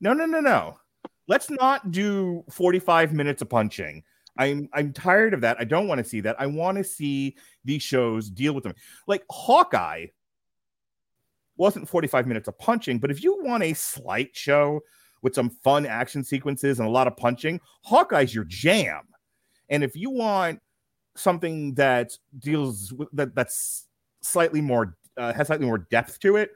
[0.00, 0.78] no, no, no, no.
[1.26, 4.02] Let's not do forty-five minutes of punching.
[4.38, 5.56] I'm I'm tired of that.
[5.60, 6.40] I don't want to see that.
[6.40, 8.74] I want to see these shows deal with them.
[9.06, 10.06] Like Hawkeye
[11.56, 14.80] wasn't 45 minutes of punching, but if you want a slight show
[15.22, 19.02] with some fun action sequences and a lot of punching, Hawkeye's your jam.
[19.68, 20.60] And if you want
[21.16, 23.88] something that deals with that that's
[24.20, 26.52] slightly more uh, has slightly more depth to it,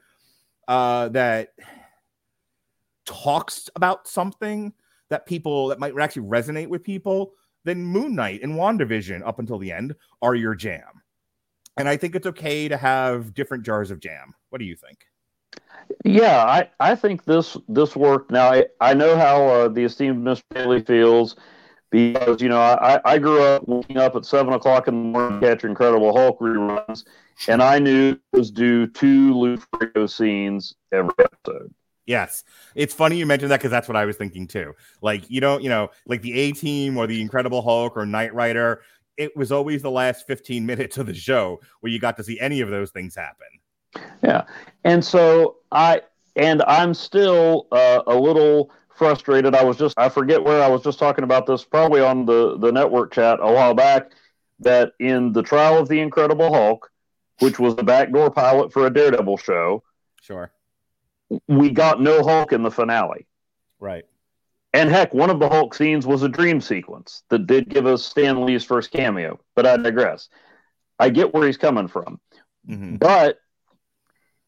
[0.68, 1.48] uh, that
[3.04, 4.72] talks about something
[5.10, 7.32] that people that might actually resonate with people,
[7.64, 11.02] then Moon Knight and WandaVision up until the end are your jam.
[11.76, 14.34] And I think it's okay to have different jars of jam.
[14.50, 14.98] What do you think?
[16.04, 18.30] Yeah, I, I think this this worked.
[18.30, 20.42] Now I, I know how uh, the esteemed Mr.
[20.50, 21.36] Bailey feels
[21.92, 25.40] because you know I, I grew up waking up at seven o'clock in the morning
[25.40, 27.04] to catch Incredible Hulk reruns,
[27.46, 31.72] and I knew it was due two Lou Ferrigno scenes every episode.
[32.06, 32.42] Yes,
[32.74, 34.72] it's funny you mentioned that because that's what I was thinking too.
[35.02, 38.34] Like you don't, you know, like the A Team or the Incredible Hulk or Knight
[38.34, 38.82] Rider.
[39.18, 42.40] It was always the last fifteen minutes of the show where you got to see
[42.40, 43.46] any of those things happen.
[44.24, 44.46] Yeah,
[44.84, 46.00] and so I
[46.36, 49.54] and I'm still uh, a little frustrated.
[49.54, 52.58] I was just I forget where I was just talking about this, probably on the
[52.58, 54.12] the network chat a while back.
[54.60, 56.90] That in the trial of the Incredible Hulk,
[57.40, 59.82] which was the backdoor pilot for a Daredevil show.
[60.20, 60.52] Sure.
[61.48, 63.26] We got no Hulk in the finale.
[63.80, 64.04] Right.
[64.72, 68.04] And heck, one of the Hulk scenes was a dream sequence that did give us
[68.04, 69.40] Stan Lee's first cameo.
[69.56, 70.28] But I digress.
[70.98, 72.20] I get where he's coming from.
[72.68, 72.98] Mhm.
[73.00, 73.38] But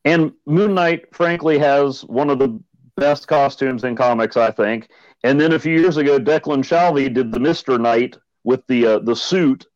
[0.04, 2.60] and Moon Knight, frankly, has one of the
[2.96, 4.88] best costumes in comics, I think.
[5.22, 8.98] And then a few years ago, Declan Shalvey did the Mister Knight with the uh,
[8.98, 9.66] the suit,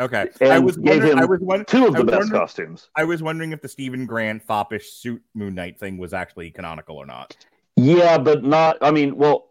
[0.00, 0.28] Okay.
[0.40, 2.88] and I was gave him I was two of the best costumes.
[2.96, 6.96] I was wondering if the Stephen Grant foppish suit Moon Knight thing was actually canonical
[6.96, 7.36] or not.
[7.76, 8.78] Yeah, but not.
[8.80, 9.50] I mean, well,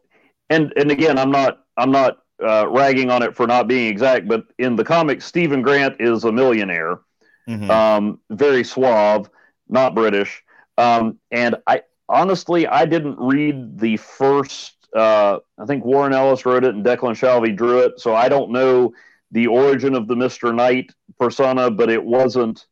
[0.49, 4.27] and and again, I'm not I'm not uh, ragging on it for not being exact,
[4.27, 6.99] but in the comics, Stephen Grant is a millionaire,
[7.47, 7.69] Mhm.
[7.69, 9.29] um, very suave,
[9.69, 10.43] not British,
[10.77, 11.83] um, and I
[12.13, 14.76] honestly I didn't read the first.
[14.95, 18.52] Uh, I think Warren Ellis wrote it and Declan Shalvey drew it, so I don't
[18.52, 18.93] know
[19.32, 22.67] the origin of the Mister Knight persona, but it wasn't.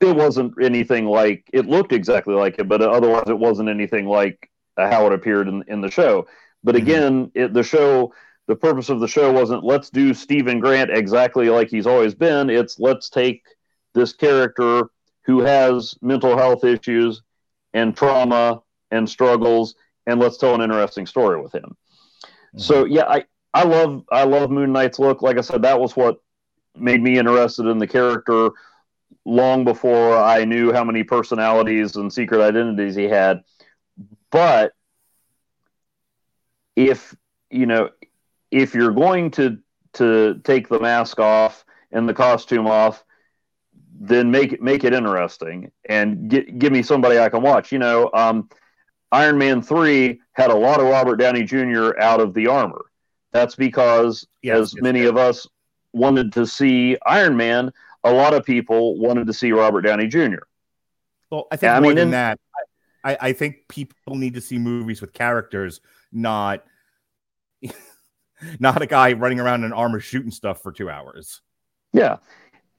[0.00, 4.50] It wasn't anything like it looked exactly like it, but otherwise it wasn't anything like
[4.76, 6.26] uh, how it appeared in, in the show.
[6.62, 6.80] But Mhm.
[6.82, 8.12] again, it, the show,
[8.46, 12.50] the purpose of the show wasn't let's do Stephen Grant exactly like he's always been.
[12.50, 13.42] It's let's take
[13.94, 14.88] this character
[15.24, 17.22] who has mental health issues
[17.74, 19.74] and trauma and struggles,
[20.06, 21.76] and let's tell an interesting story with him.
[22.56, 22.92] So mm-hmm.
[22.92, 25.20] yeah, I I love I love Moon Knight's look.
[25.20, 26.22] Like I said, that was what
[26.76, 28.50] made me interested in the character
[29.24, 33.42] long before I knew how many personalities and secret identities he had.
[34.30, 34.72] But
[36.76, 37.14] if
[37.50, 37.90] you know,
[38.50, 39.58] if you're going to
[39.94, 43.04] to take the mask off and the costume off,
[43.98, 47.70] then make it make it interesting and gi- give me somebody I can watch.
[47.72, 48.48] You know, um,
[49.12, 51.98] Iron Man three had a lot of Robert Downey Jr.
[52.00, 52.86] out of the armor.
[53.32, 55.08] That's because Yes, as yes, many yes.
[55.10, 55.46] of us
[55.92, 60.42] wanted to see Iron Man, a lot of people wanted to see Robert Downey Jr.
[61.30, 62.38] Well, I think I more mean, than in- that,
[63.04, 65.80] I, I think people need to see movies with characters,
[66.12, 66.64] not
[68.58, 71.40] not a guy running around in armor shooting stuff for two hours.
[71.92, 72.16] Yeah,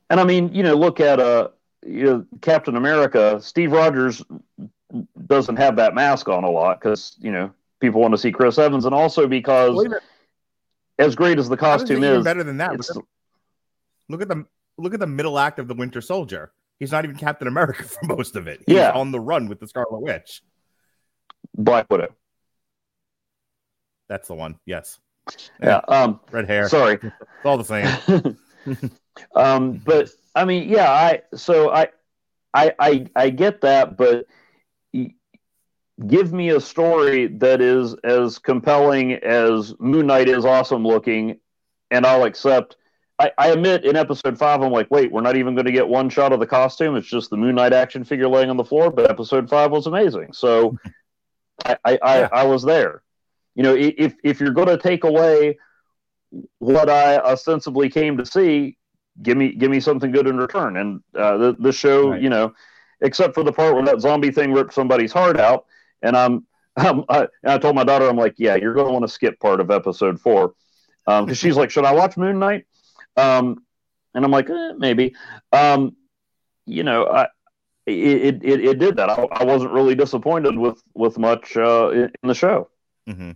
[0.10, 1.50] and I mean, you know, look at uh,
[1.86, 3.40] you know, Captain America.
[3.42, 4.24] Steve Rogers
[5.28, 8.58] doesn't have that mask on a lot because you know people want to see Chris
[8.58, 9.86] Evans, and also because
[11.00, 12.72] as great as the how is it costume is, better than that.
[14.08, 14.46] Look at the
[14.78, 16.52] look at the middle act of the Winter Soldier.
[16.80, 18.62] He's not even Captain America for most of it.
[18.68, 18.92] He's Yeah.
[18.92, 20.42] on the run with the Scarlet Witch.
[21.58, 22.14] Black Widow.
[24.10, 24.60] That's the one.
[24.66, 25.00] Yes,
[25.62, 25.78] Yeah.
[25.88, 26.20] Um.
[26.32, 26.70] red hair.
[26.70, 26.96] Sorry.
[27.02, 27.14] It's
[27.46, 28.38] all the same.
[29.36, 31.90] um, but I mean, yeah, I so I,
[32.54, 34.26] I, I, I get that, but
[36.08, 41.40] give me a story that is as compelling as Moon Knight is awesome looking,
[41.92, 42.76] and I'll accept.
[43.18, 45.88] I, I admit in episode five, I'm like, wait, we're not even going to get
[45.88, 46.98] one shot of the costume.
[46.98, 48.92] It's just the Moon Knight action figure laying on the floor.
[48.92, 50.78] But episode five was amazing, so
[51.64, 52.30] I, I, I, Yeah.
[52.34, 53.04] I was there.
[53.56, 55.58] You know, if if you're going to take away
[56.60, 58.78] what I ostensibly came to see,
[59.22, 60.78] give me give me something good in return.
[60.78, 62.22] And uh, the the show, Right.
[62.22, 62.54] you know,
[63.02, 65.66] except for the part where that zombie thing ripped somebody's heart out,
[66.02, 66.46] and I'm,
[66.78, 69.10] I'm I, and I told my daughter, I'm like, yeah, you're going to want to
[69.12, 70.54] skip part of episode four,
[71.06, 72.66] because she's like, should I watch Moon Knight?
[73.18, 73.64] Um,
[74.14, 75.16] and I'm like, eh, maybe.
[75.52, 75.96] Um,
[76.66, 77.28] you know, I.
[77.88, 79.12] It, it, it did that.
[79.12, 82.70] I, I wasn't really disappointed with with much uh, in, the show.
[83.06, 83.34] hmm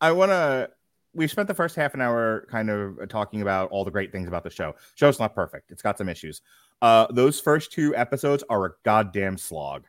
[0.00, 0.70] I want to.
[1.14, 4.28] We spent the first half an hour kind of talking about all the great things
[4.28, 4.74] about the show.
[4.94, 5.70] Show's not perfect.
[5.70, 6.40] It's got some issues.
[6.80, 9.84] Uh, those first two episodes are a goddamn slog.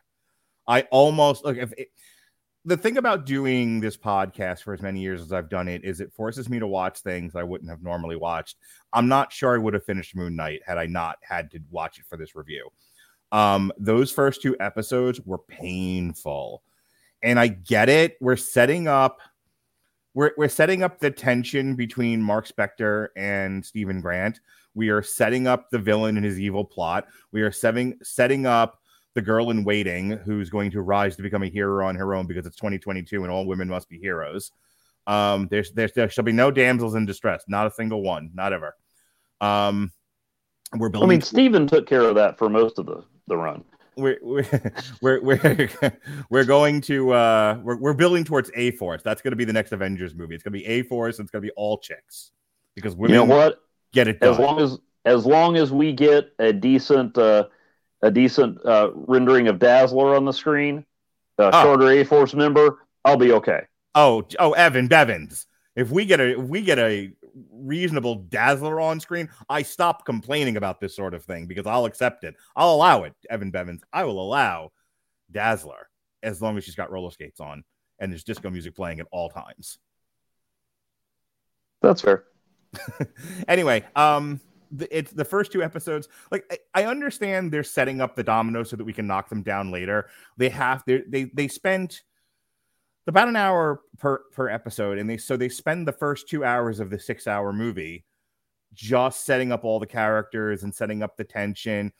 [0.67, 1.89] I almost look if it,
[2.65, 5.99] the thing about doing this podcast for as many years as I've done it is
[5.99, 8.57] it forces me to watch things I wouldn't have normally watched.
[8.93, 11.99] I'm not sure I would have finished Moon Knight had I not had to watch
[11.99, 12.69] it for this review.
[13.33, 16.63] Um, those first two episodes were painful,
[17.21, 18.15] and I get it.
[18.21, 19.19] We're setting up
[20.13, 24.39] we're, we're setting up the tension between Mark Spector and Stephen Grant.
[24.76, 27.08] We are setting up the villain and his evil plot.
[27.32, 28.80] We are setting setting up
[29.13, 32.26] the girl in waiting who's going to rise to become a hero on her own
[32.26, 34.51] because it's 2022 and all women must be heroes.
[35.05, 38.53] Um, there's, there's there shall be no damsels in distress, not a single one, not
[38.53, 38.76] ever.
[39.41, 39.91] Um,
[40.76, 41.09] we're building.
[41.09, 43.64] I mean, Steven took care of that for most of the the run.
[43.95, 44.45] We're we're
[45.01, 45.69] we're we're,
[46.29, 49.01] we're going to uh we're, we're building towards A Force.
[49.03, 50.35] That's going to be the next Avengers movie.
[50.35, 51.19] It's going to be A Force.
[51.19, 52.31] It's going to be all chicks
[52.75, 53.61] because women you know what?
[53.93, 54.33] get it done.
[54.33, 57.45] As long as as long as we get a decent uh,
[58.01, 60.85] a decent uh, rendering of Dazzler on the screen,
[61.39, 61.63] uh, Oh.
[61.63, 63.61] shorter A Force member, I'll be okay.
[63.95, 65.45] oh oh Evan Bevins.
[65.75, 67.11] If we get a if we get a
[67.51, 72.23] reasonable Dazzler on screen, I stop complaining about this sort of thing because I'll accept
[72.23, 72.36] it.
[72.55, 73.84] I'll allow it, Evan Bevins.
[73.91, 74.71] I will allow
[75.31, 75.89] Dazzler
[76.21, 77.63] as long as she's got roller skates on
[77.99, 79.79] and there's disco music playing at all times.
[81.81, 82.25] That's fair.
[83.47, 84.39] anyway, um,
[84.71, 86.07] the, it's the first two episodes.
[86.31, 89.43] Like I, I understand they're setting up the dominoes so that we can knock them
[89.43, 90.07] down later.
[90.38, 92.01] They have they they they spent
[93.08, 96.80] about an hour per per episode, and they so they spend the first two hours
[96.80, 98.06] of the six hour movie
[98.74, 101.91] just setting up all the characters and setting up the tension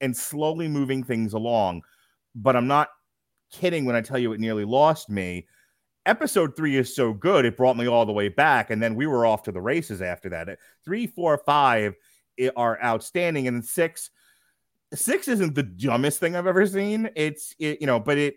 [0.00, 1.82] and slowly moving things along.
[2.34, 2.88] But I'm not
[3.50, 5.46] kidding when I tell you it nearly lost me.
[6.06, 8.70] Episode three is so good, it brought me all the way back.
[8.70, 10.58] And then we were off to the races after that.
[10.84, 11.94] Three, four, five
[12.38, 13.48] eh, are outstanding.
[13.48, 14.10] And six,
[14.94, 17.10] six isn't the dumbest thing I've ever seen.
[17.16, 18.34] It's, it, you know, but it,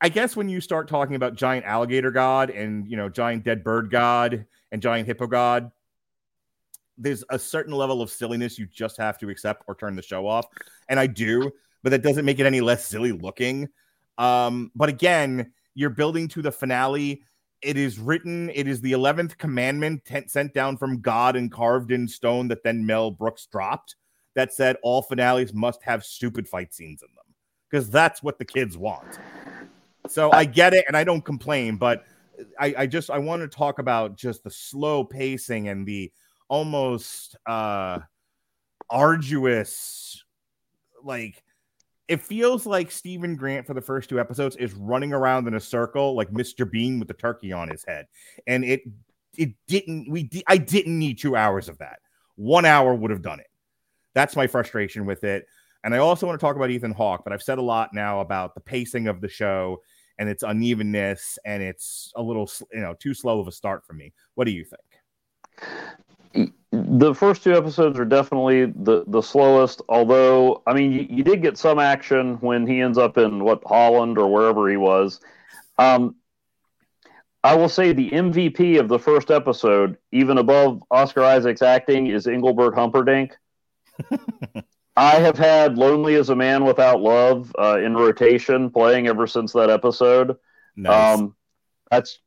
[0.00, 3.62] I guess when you start talking about giant alligator god and, you know, giant dead
[3.62, 5.70] bird god and giant hippo god,
[6.96, 10.26] there's a certain level of silliness you just have to accept or turn the show
[10.26, 10.46] off.
[10.88, 13.68] And I do but that doesn't make it any less silly looking.
[14.18, 17.22] Um, but again, you're building to the finale.
[17.62, 21.90] It is written, it is the 11th commandment t- sent down from God and carved
[21.90, 23.96] in stone that then Mel Brooks dropped
[24.34, 27.34] that said all finales must have stupid fight scenes in them
[27.68, 29.18] because that's what the kids want.
[30.10, 32.04] So I get it and I don't complain, but
[32.58, 36.10] I, I just I want to talk about just the slow pacing and the
[36.48, 38.00] almost uh
[38.90, 40.24] arduous
[41.04, 41.44] like
[42.08, 45.60] it feels like Stephen Grant for the first two episodes is running around in a
[45.60, 46.68] circle like Mr.
[46.68, 48.06] Bean with the turkey on his head.
[48.48, 48.82] And it
[49.38, 52.00] it didn't we I didn't need 2 hours of that.
[52.34, 53.46] 1 hour would have done it.
[54.14, 55.46] That's my frustration with it.
[55.84, 58.20] And I also want to talk about Ethan Hawke, but I've said a lot now
[58.20, 59.80] about the pacing of the show
[60.20, 63.94] and its unevenness and it's a little you know too slow of a start for
[63.94, 64.12] me.
[64.36, 66.48] What do you think?
[66.72, 69.82] the first two episodes are definitely the the slowest.
[69.88, 73.62] Although, I mean, you, you, did get some action when he ends up in what
[73.66, 75.20] Holland or wherever he was.
[75.78, 76.14] Um,
[77.42, 82.26] I will say the MVP of the first episode, even above Oscar Isaac's acting, is
[82.26, 83.36] Engelbert Humperdinck.
[84.96, 89.52] I have had "Lonely as a Man Without Love" uh, in rotation, playing ever since
[89.52, 90.36] that episode.
[90.76, 91.18] Nice.
[91.18, 91.36] Um,
[91.90, 92.18] that's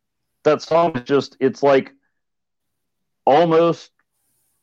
[0.43, 1.93] that song is just it's like
[3.25, 3.91] almost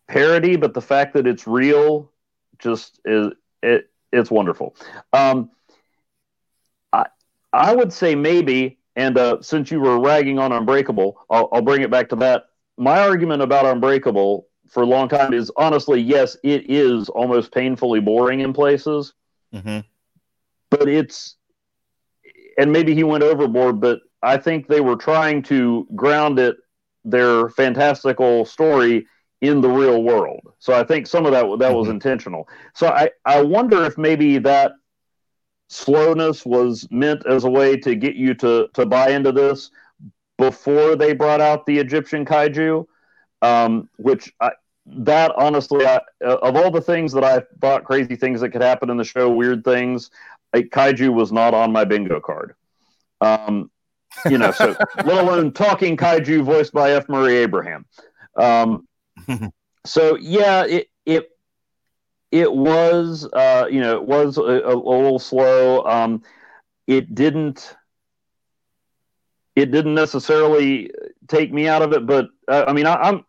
[0.08, 2.12] parody, but the fact that it's real
[2.58, 3.28] just is
[3.62, 4.76] it it's wonderful.
[5.12, 5.50] Um,
[6.92, 7.06] I
[7.52, 11.82] I would say maybe, and uh, since you were ragging on Unbreakable, I'll, I'll bring
[11.82, 12.44] it back to that.
[12.76, 18.00] My argument about Unbreakable for a long time is honestly, yes, it is almost painfully
[18.00, 19.12] boring in places,
[19.52, 19.80] mm-hmm.
[20.70, 21.36] but it's
[22.56, 26.56] and maybe he went overboard, but I think they were trying to ground it
[27.04, 29.06] their fantastical story
[29.40, 30.52] in the real world.
[30.58, 31.92] So I think some of that that was mm-hmm.
[31.92, 32.48] intentional.
[32.74, 34.72] So I I wonder if maybe that
[35.68, 39.70] slowness was meant as a way to get you to to buy into this
[40.36, 42.86] before they brought out the Egyptian kaiju,
[43.42, 44.52] um, which I,
[44.86, 48.90] that honestly, I, of all the things that I thought crazy things that could happen
[48.90, 50.10] in the show, weird things,
[50.52, 52.54] like, kaiju was not on my bingo card.
[53.20, 53.70] Um,
[54.28, 54.74] you know, so
[55.04, 57.08] let alone talking kaiju voiced by F.
[57.08, 57.86] Murray Abraham.
[58.36, 58.88] Um,
[59.84, 61.30] so yeah, it it
[62.30, 65.84] it was uh, you know it was a, a, little slow.
[65.84, 66.22] Um,
[66.86, 67.76] it didn't
[69.54, 70.90] it didn't necessarily
[71.28, 73.24] take me out of it, but uh, I mean I, I'm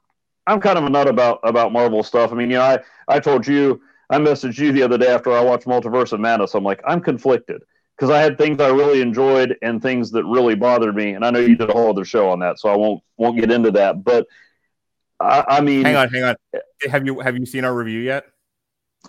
[0.48, 2.32] I'm kind of a nut about about Marvel stuff.
[2.32, 5.32] I mean, you know, I I told you I messaged you the other day after
[5.32, 6.56] I watched Multiverse of Madness.
[6.56, 7.62] I'm like I'm conflicted
[7.96, 11.30] because I had things I really enjoyed and things that really bothered me, and I
[11.30, 13.72] know you did a whole other show on that, so I won't won't get into
[13.72, 14.04] that.
[14.04, 14.28] But
[15.20, 16.36] I, I mean, hang on, hang on.
[16.90, 18.26] Have you have you seen our review yet?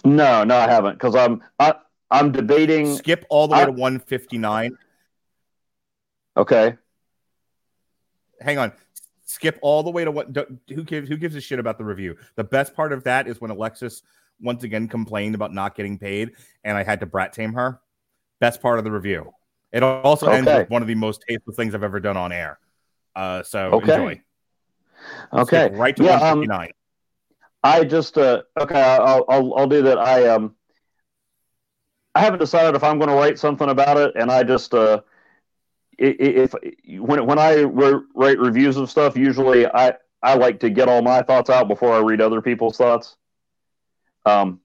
[0.04, 1.74] No, no, I haven't because I'm I,
[2.10, 2.94] I'm debating.
[2.96, 4.76] Skip all the way I, to 159.
[6.36, 6.76] Okay.
[8.40, 8.72] Hang on.
[9.32, 10.36] Skip all the way to what?
[10.68, 12.16] Who gives who gives a shit about the review?
[12.36, 14.02] The best part of that is when Alexis
[14.42, 16.32] once again complained about not getting paid,
[16.64, 17.80] and I had to brat tame her.
[18.40, 19.32] Best part of the review.
[19.72, 20.36] It also okay.
[20.36, 22.58] ends with one of the most tasteful things I've ever done on air.
[23.16, 23.94] Uh, so okay.
[23.94, 24.22] enjoy.
[25.32, 25.70] Okay.
[25.72, 26.66] right to yeah, 159.
[26.66, 26.70] Um,
[27.64, 28.82] I just uh, okay.
[28.82, 29.96] I'll, I'll I'll do that.
[29.96, 30.54] I um
[32.14, 35.00] I haven't decided if I'm going to write something about it, and I just uh
[35.98, 36.54] if,
[36.98, 41.22] when when I write reviews of stuff, usually I I like to get all my
[41.22, 43.16] thoughts out before I read other people's thoughts.
[44.24, 44.60] Um,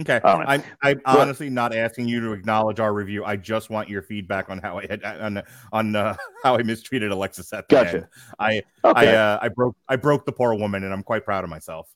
[0.00, 0.44] Okay, I know.
[0.48, 3.24] I'm, I'm But- honestly not asking you to acknowledge our review.
[3.24, 5.40] I just want your feedback on how I had on
[5.72, 7.96] on uh, how I mistreated Alexis at the Gotcha.
[7.98, 8.06] end.
[8.40, 11.44] I Okay, I uh, I broke I broke the poor woman, and I'm quite proud
[11.44, 11.88] of myself.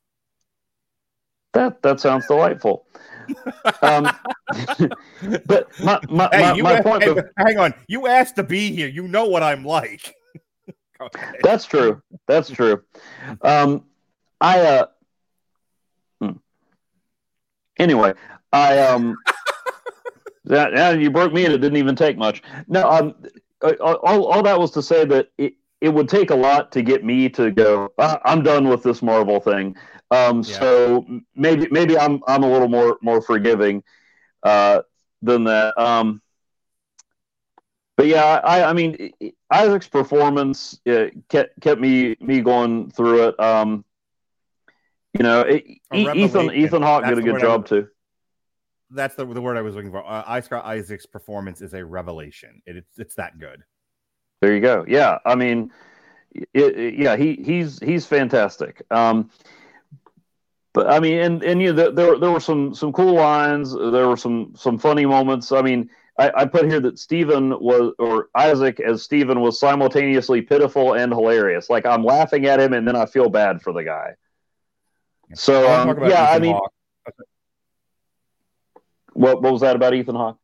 [1.58, 2.86] That that sounds delightful.
[3.82, 4.08] Um,
[5.46, 7.02] but my my, Hey, my, my a- point.
[7.02, 8.88] hey, of- hang on, you asked to be here.
[8.88, 10.14] You know what I'm like.
[11.42, 12.02] That's true.
[12.26, 12.82] That's true.
[13.42, 13.84] Um,
[14.40, 14.86] I uh,
[16.20, 16.30] hmm.
[17.78, 18.14] anyway,
[18.52, 19.16] I um,
[20.44, 22.42] that you broke me, and it didn't even take much.
[22.68, 23.14] No, um,
[23.62, 26.82] uh, all all that was to say that it it would take a lot to
[26.82, 27.92] get me to go.
[27.98, 29.76] "Ah, I'm done with this Marvel thing.
[30.10, 30.58] Um, Yeah.
[30.58, 33.82] so maybe maybe I'm I'm a little more more forgiving
[34.42, 34.82] uh,
[35.22, 35.78] than that.
[35.78, 36.22] Um,
[37.96, 39.12] but yeah, I, I mean,
[39.50, 40.80] Isaac's performance
[41.28, 43.40] kept kept me me going through it.
[43.40, 43.84] Um,
[45.14, 46.52] you know, it, Ethan.
[46.52, 47.88] Ethan Hawke did a good job was- too.
[48.90, 49.98] That's the the word I was looking for.
[49.98, 52.62] Uh, Oscar Isaac's performance is a revelation.
[52.64, 53.62] It, it's it's that good.
[54.40, 54.84] There you go.
[54.88, 55.70] Yeah, I mean,
[56.54, 58.82] it, yeah, he he's he's fantastic.
[58.90, 59.30] Um,
[60.88, 63.72] I mean, and and you know, there there were some some cool lines.
[63.72, 65.52] There were some some funny moments.
[65.52, 70.42] I mean, I, I put here that Stephen was or Isaac as Stephen was simultaneously
[70.42, 71.68] pitiful and hilarious.
[71.68, 74.14] Like I'm laughing at him, and then I feel bad for the guy.
[75.34, 76.72] So um, yeah, I mean, Hawke.
[79.12, 80.38] what what was that about Ethan Hawke?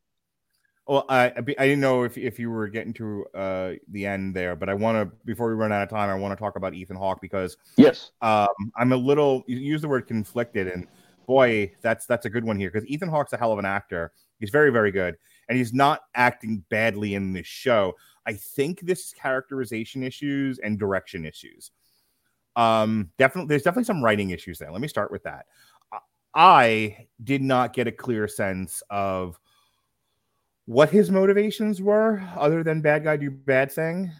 [0.87, 4.55] Well, I I didn't know if if you were getting to uh the end there,
[4.55, 6.75] but I want to before we run out of time, I want to talk about
[6.75, 8.11] Ethan Hawke because Yes.
[8.21, 10.87] um I'm a little you use the word conflicted, and
[11.25, 14.11] boy, that's that's a good one here because Ethan Hawke's a hell of an actor.
[14.39, 15.15] He's very very good,
[15.49, 17.93] and he's not acting badly in this show.
[18.27, 21.71] I think this is characterization issues and direction issues.
[22.55, 24.71] Um, definitely, there's definitely some writing issues there.
[24.71, 25.47] Let me start with that.
[25.91, 25.99] I-
[26.37, 29.39] I did not get a clear sense of
[30.65, 34.11] what his motivations were other than bad guy do bad thing.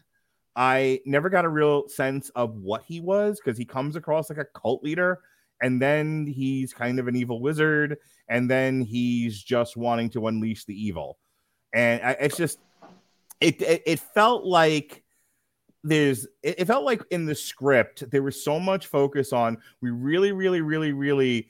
[0.55, 4.39] I never got a real sense of what he was because he comes across like
[4.39, 5.19] a cult leader
[5.61, 7.97] and then he's kind of an evil wizard
[8.29, 11.17] and then he's just wanting to unleash the evil.
[11.73, 12.59] And I, it's just
[13.41, 15.03] it, it it felt like
[15.83, 19.91] there's it, it felt like in the script there was so much focus on we
[19.91, 21.49] really really really really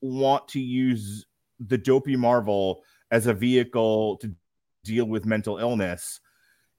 [0.00, 1.26] want to use
[1.60, 4.34] the dopey marvel as a vehicle to
[4.82, 6.18] deal with mental illness.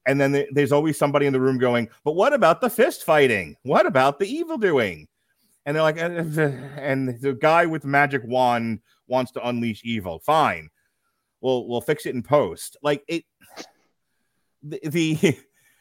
[0.06, 3.04] And then there- there's always somebody in the room going but what about the fist
[3.04, 3.56] fighting?
[3.62, 5.08] What about the evil doing?
[5.64, 9.80] And they're like "Uh, uh, and the guy with the magic wand wants to unleash
[9.84, 10.18] evil.
[10.18, 10.68] Fine.
[11.40, 12.76] We'll we'll fix it in post.
[12.82, 13.24] Like it
[14.62, 15.38] the, the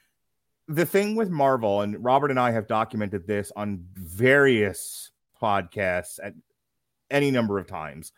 [0.70, 6.34] the thing with Marvel, and Robert and I have documented this on various podcasts at
[7.12, 8.14] any number of times.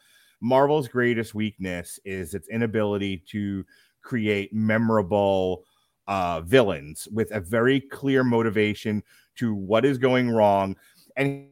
[0.46, 3.66] Marvel's greatest weakness is its inability to
[4.04, 5.64] create memorable
[6.08, 9.02] uh, villains with a very clear motivation
[9.38, 10.76] to what is going wrong.
[11.18, 11.48] And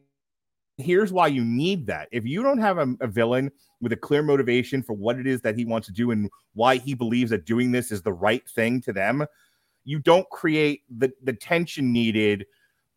[0.78, 2.08] here's why you need that.
[2.12, 5.42] If you don't have a, a villain with a clear motivation for what it is
[5.42, 8.48] that he wants to do and why he believes that doing this is the right
[8.48, 9.26] thing to them,
[9.86, 12.46] you don't create the, the tension needed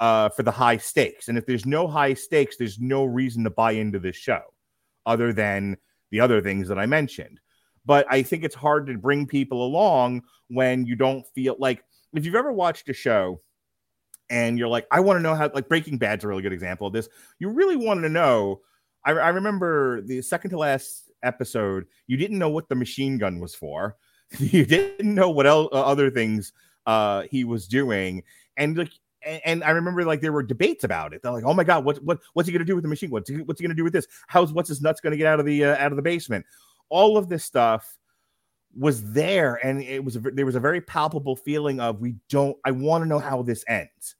[0.00, 1.28] uh, for the high stakes.
[1.28, 4.42] And if there's no high stakes, there's no reason to buy into this show
[5.06, 5.78] other than
[6.10, 7.40] the other things that I mentioned.
[7.84, 12.24] But I think it's hard to bring people along when you don't feel like if
[12.24, 13.40] you've ever watched a show
[14.28, 16.86] and you're like, I want to know how, like Breaking Bad's a really good example
[16.86, 17.08] of this.
[17.38, 18.60] You really wanted to know.
[19.04, 23.38] I, I remember the second to last episode, you didn't know what the machine gun
[23.38, 23.96] was for.
[24.38, 26.52] you didn't know what uh, other things
[26.86, 28.22] uh, he was doing,
[28.56, 28.92] and like,
[29.26, 31.22] and, and I remember like there were debates about it.
[31.22, 33.10] They're like, "Oh my god, what what what's he gonna do with the machine?
[33.10, 34.06] What's he, what's he gonna do with this?
[34.28, 36.46] How's what's his nuts gonna get out of the uh, out of the basement?"
[36.88, 37.98] All of this stuff
[38.78, 42.56] was there, and it was a, there was a very palpable feeling of we don't.
[42.64, 44.14] I want to know how this ends.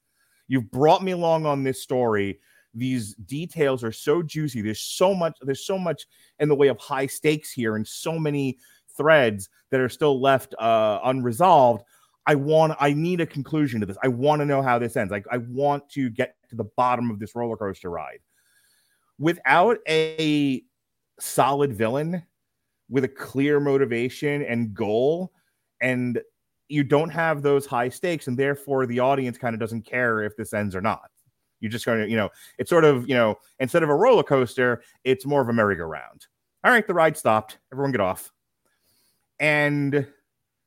[0.48, 2.40] You've brought me along on this story.
[2.74, 4.61] These details are so juicy.
[4.61, 5.38] There's so much.
[5.42, 6.07] There's so much
[6.40, 8.59] in the way of high stakes here, and so many
[8.96, 11.84] threads that are still left uh, unresolved.
[12.27, 13.97] I want, I need a conclusion to this.
[14.03, 15.11] I want to know how this ends.
[15.11, 18.18] Like, I want to get to the bottom of this roller coaster ride.
[19.18, 20.62] Without a
[21.20, 22.22] solid villain
[22.89, 25.33] with a clear motivation and goal,
[25.81, 26.20] and
[26.68, 30.37] you don't have those high stakes, and therefore the audience kind of doesn't care if
[30.37, 31.11] this ends or not.
[31.61, 34.22] You're just going to, you know, it's sort of, you know, instead of a roller
[34.22, 36.27] coaster, it's more of a merry-go-round.
[36.64, 37.59] All right, the ride stopped.
[37.72, 38.33] Everyone get off.
[39.39, 40.07] And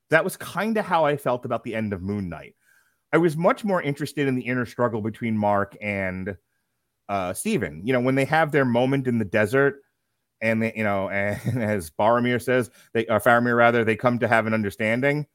[0.09, 2.55] that was kind of how I felt about the end of Moon Knight.
[3.11, 6.37] I was much more interested in the inner struggle between Mark and
[7.07, 7.85] uh, Steven.
[7.85, 9.81] You know, when they have their moment in the desert
[10.41, 14.27] and they, you know, and as Boromir says, they or Faramir rather, they come to
[14.27, 15.25] have an understanding,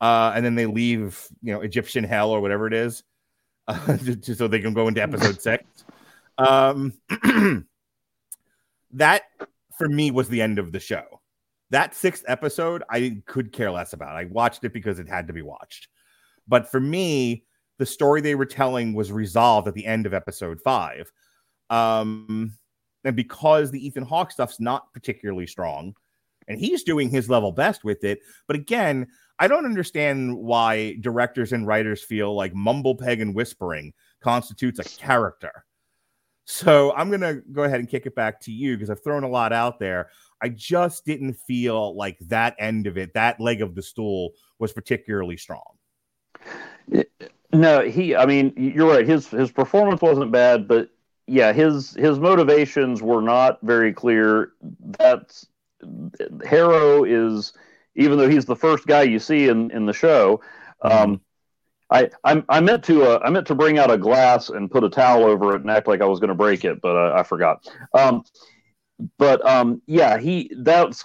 [0.00, 3.02] uh, and then they leave, you know, Egyptian hell or whatever it is,
[3.68, 5.64] uh, to- so they can go into episode six.
[6.38, 6.94] Um,
[8.92, 9.22] that
[9.76, 11.17] for me was the end of the show.
[11.70, 14.16] That sixth episode, I could care less about.
[14.16, 15.88] I watched it because it had to be watched.
[16.46, 17.44] But for me,
[17.78, 21.12] the story they were telling was resolved at the end of episode five.
[21.70, 22.54] Um,
[23.04, 25.94] and because the Ethan Hawke stuff's not particularly strong,
[26.48, 28.20] and he's doing his level best with it.
[28.46, 29.06] But again,
[29.38, 34.84] I don't understand why directors and writers feel like mumble peg and whispering constitutes a
[34.84, 35.64] character.
[36.44, 39.28] So I'm gonna go ahead and kick it back to you because I've thrown a
[39.28, 40.08] lot out there.
[40.40, 44.72] I just didn't feel like that end of it, that leg of the stool, was
[44.72, 45.76] particularly strong.
[47.52, 48.14] No, he.
[48.14, 49.06] I mean, you're right.
[49.06, 50.90] His his performance wasn't bad, but
[51.26, 54.52] yeah, his his motivations were not very clear.
[54.98, 55.46] That's
[56.46, 57.52] Harrow is,
[57.94, 60.40] even though he's the first guy you see in in the show.
[60.82, 61.20] Um,
[61.90, 64.84] I, I I meant to uh, I meant to bring out a glass and put
[64.84, 67.14] a towel over it and act like I was going to break it, but uh,
[67.14, 67.66] I forgot.
[67.94, 68.24] Um,
[69.18, 71.04] but um, yeah, he that's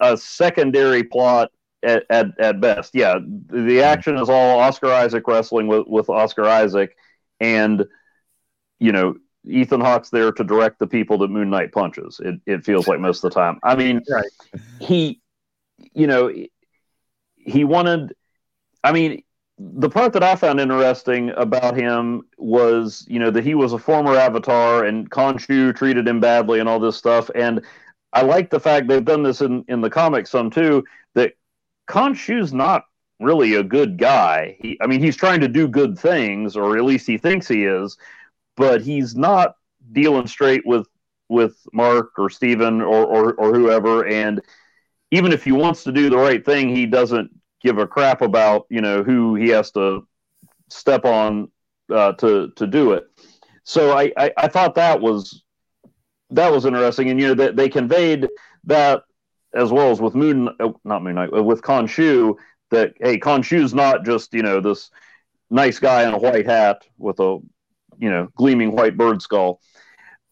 [0.00, 1.50] a, secondary plot
[1.82, 2.94] at, at, at best.
[2.94, 6.96] Yeah, the action is all Oscar Isaac wrestling with, with Oscar Isaac,
[7.40, 7.84] and
[8.80, 9.14] you know
[9.44, 12.20] Ethan Hawke's there to direct the people that Moon Knight punches.
[12.24, 13.58] It it feels like most of the time.
[13.62, 14.30] I mean, Right.
[14.80, 15.20] he,
[15.92, 16.32] you know,
[17.36, 18.14] he wanted.
[18.84, 19.22] I mean,
[19.58, 23.78] the part that I found interesting about him was, you know, that he was a
[23.78, 27.30] former Avatar and Khonshu treated him badly and all this stuff.
[27.34, 27.62] And
[28.12, 30.84] I like the fact they've done this in in the comics some too.
[31.14, 31.34] That
[31.88, 32.84] Khonshu's not
[33.20, 34.56] really a good guy.
[34.60, 37.64] He, I mean, he's trying to do good things, or at least he thinks he
[37.64, 37.96] is,
[38.56, 39.56] but he's not
[39.92, 40.86] dealing straight with
[41.28, 44.06] with Mark or Steven or, or or whoever.
[44.06, 44.40] And
[45.10, 47.30] even if he wants to do the right thing, he doesn't
[47.62, 50.06] give a crap about you know who he has to
[50.68, 51.50] step on
[51.92, 53.04] uh, to to do it.
[53.64, 55.42] So I, I I thought that was
[56.30, 58.28] that was interesting, and you know that they conveyed
[58.64, 59.04] that
[59.54, 62.36] as well as with Moon, oh, not Moon Knight, uh, with Khonshu,
[62.70, 64.90] that hey, Khonshu's not just you know this
[65.50, 67.38] nice guy in a white hat with a
[67.98, 69.60] you know gleaming white bird skull.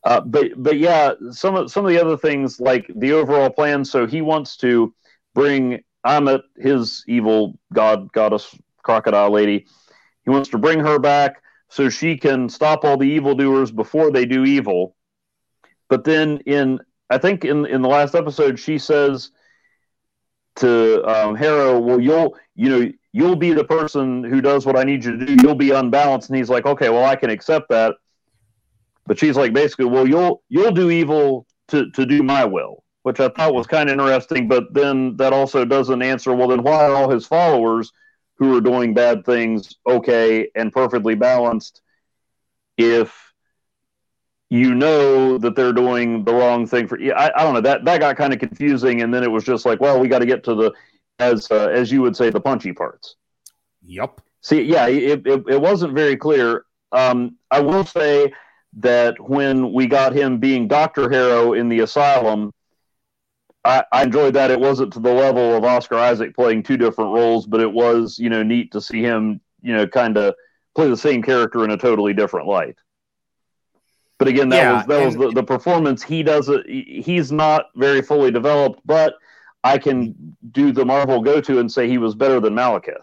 [0.03, 3.85] Uh, but but yeah, some of some of the other things like the overall plan.
[3.85, 4.95] So he wants to
[5.35, 9.67] bring Ammit, his evil god goddess crocodile lady.
[10.25, 14.27] He wants to bring her back so she can stop all the evildoers before they
[14.27, 14.97] do evil.
[15.89, 19.31] But then in I think in in the last episode she says
[20.57, 24.85] to um, Harrow, "Well, you'll you know you'll be the person who does what I
[24.85, 25.37] need you to do.
[25.43, 27.97] You'll be unbalanced." And he's like, "Okay, well I can accept that."
[29.07, 33.21] But she's like, basically, "Well, you'll you'll do evil to to do my will," which
[33.21, 34.49] I thought was kind of interesting.
[34.49, 36.35] But then that also doesn't answer.
[36.35, 37.93] Well, then why are all his followers
[38.41, 41.83] who are doing bad things okay and perfectly balanced
[42.79, 43.33] if
[44.49, 47.85] you know that they're doing the wrong thing for yeah, I, I don't know that
[47.85, 50.27] that got kind of confusing and then it was just like well we got to
[50.27, 50.73] get to the
[51.21, 53.17] as uh, as you would say the punchy parts
[53.83, 58.33] yep see yeah it, it, it wasn't very clear um, i will say
[58.73, 62.53] that when we got him being dr harrow in the asylum
[63.65, 67.13] I, I enjoyed that it wasn't to the level of oscar isaac playing two different
[67.15, 70.35] roles but it was you know neat to see him you know kind of
[70.75, 72.77] play the same character in a totally different light
[74.19, 76.03] but again, that Yeah, was that was the, the performance.
[76.03, 76.69] He doesn't.
[76.69, 79.15] he- He's not very fully developed, but
[79.65, 83.01] I can do the Marvel go to and say he was better than Malekith.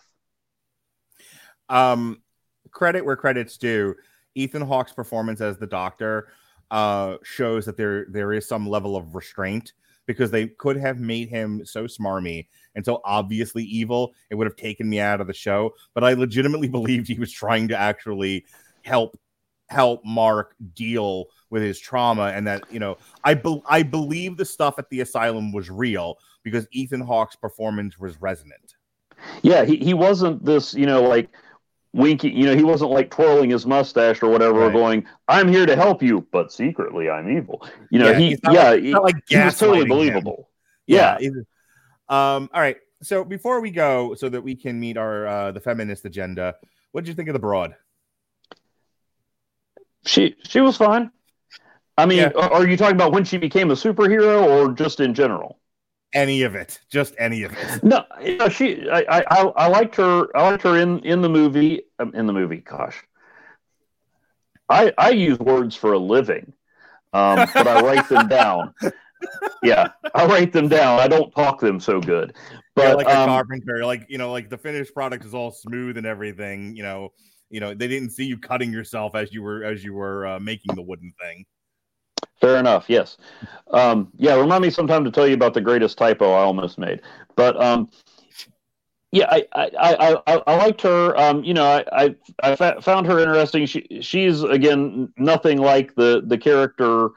[1.70, 2.22] um
[2.70, 3.96] credit where credit's due
[4.36, 6.28] ethan hawke's performance as the doctor
[6.70, 9.74] uh shows that there there is some level of restraint
[10.08, 14.56] because they could have made him so smarmy and so obviously evil it would have
[14.56, 15.74] taken me out of the show.
[15.94, 18.46] But i legitimately believed he was trying to actually
[18.82, 19.20] help
[19.70, 24.46] help mark deal with his trauma and that you know i be- i believe the
[24.46, 28.76] stuff at the asylum was real because ethan hawke's performance was resonant.
[29.42, 31.30] Yeah, he, he wasn't this, you know, like
[31.94, 32.30] winky.
[32.30, 34.74] You know, he wasn't like twirling his mustache or whatever, Right.
[34.74, 37.68] going, "I'm here to help you," but secretly I'm evil.
[37.92, 39.88] You know, Yeah, he yeah, like- he, not like he was totally gaslighting him.
[39.90, 40.50] believable.
[40.86, 41.18] Yeah,
[42.10, 45.60] um all right so before we go so that we can meet our uh the
[45.60, 46.56] feminist agenda
[46.94, 47.76] what did you think of the broad
[50.06, 51.12] she she was fine.
[51.98, 52.30] I mean, Yeah.
[52.30, 55.60] are you talking about when she became a superhero or just in general?
[56.14, 58.90] Any of it just any of it No, you know, she.
[58.90, 60.28] I, I, I liked her.
[60.36, 61.84] I liked her in in the movie.
[62.00, 63.04] Um, in the movie, gosh,
[64.70, 66.54] I I use words for a living,
[67.14, 68.74] um, but I write them down.
[69.64, 71.00] yeah, I write them down.
[71.00, 72.36] I don't talk them so good.
[72.76, 75.52] But yeah, like a um, carpenter, like you know, like the finished product is all
[75.52, 76.76] smooth and everything.
[76.76, 77.10] You know,
[77.50, 80.40] you know, they didn't see you cutting yourself as you were as you were uh,
[80.40, 81.46] making the wooden thing.
[82.40, 82.86] Fair enough.
[82.88, 83.18] Yes.
[83.72, 84.36] Um, yeah.
[84.36, 87.02] Remind me sometime to tell you about the greatest typo I almost made.
[87.36, 87.90] But um,
[89.12, 91.18] yeah, I I, I, I, I liked her.
[91.18, 93.66] Um, you know, I I, I fa- found her interesting.
[93.66, 97.10] She she's again nothing like the the character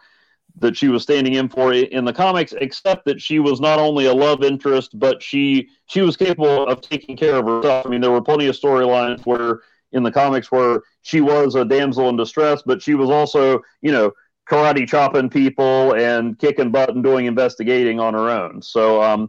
[0.58, 4.06] that she was standing in for in the comics, except that she was not only
[4.06, 7.86] a love interest, but she she was capable of taking care of herself.
[7.86, 9.60] I mean, there were plenty of storylines where
[9.92, 13.90] in the comics where she was a damsel in distress, but she was also, you
[13.90, 14.12] know,
[14.50, 18.60] karate chopping people and kicking butt and doing investigating on her own.
[18.60, 19.28] So, um,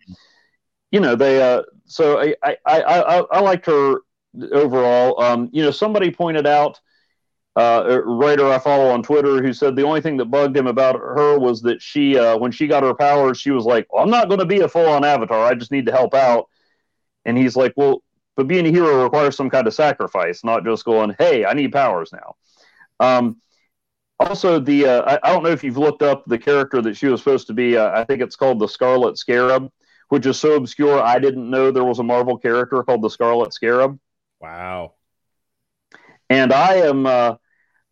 [0.91, 3.99] you know, they, uh, so I, I, I, I, liked her
[4.51, 5.21] overall.
[5.21, 6.79] Um, you know, somebody pointed out,
[7.55, 10.67] uh, a writer I follow on Twitter who said the only thing that bugged him
[10.67, 14.03] about her was that she, uh, when she got her powers, she was like, well,
[14.03, 15.45] I'm not going to be a full on avatar.
[15.45, 16.47] I just need to help out.
[17.25, 18.01] And he's like, well,
[18.35, 21.71] but being a hero requires some kind of sacrifice, not just going, "Hey, I need
[21.71, 22.35] powers now."
[22.99, 23.41] Um,
[24.27, 27.07] also, the uh, I, I, don't know if you've looked up the character that she
[27.07, 27.77] was supposed to be.
[27.77, 29.71] Uh, I think it's called the Scarlet Scarab,
[30.09, 33.53] which is so obscure I didn't know there was a Marvel character called the Scarlet
[33.53, 33.99] Scarab.
[34.39, 34.93] Wow!
[36.29, 37.35] And I am uh,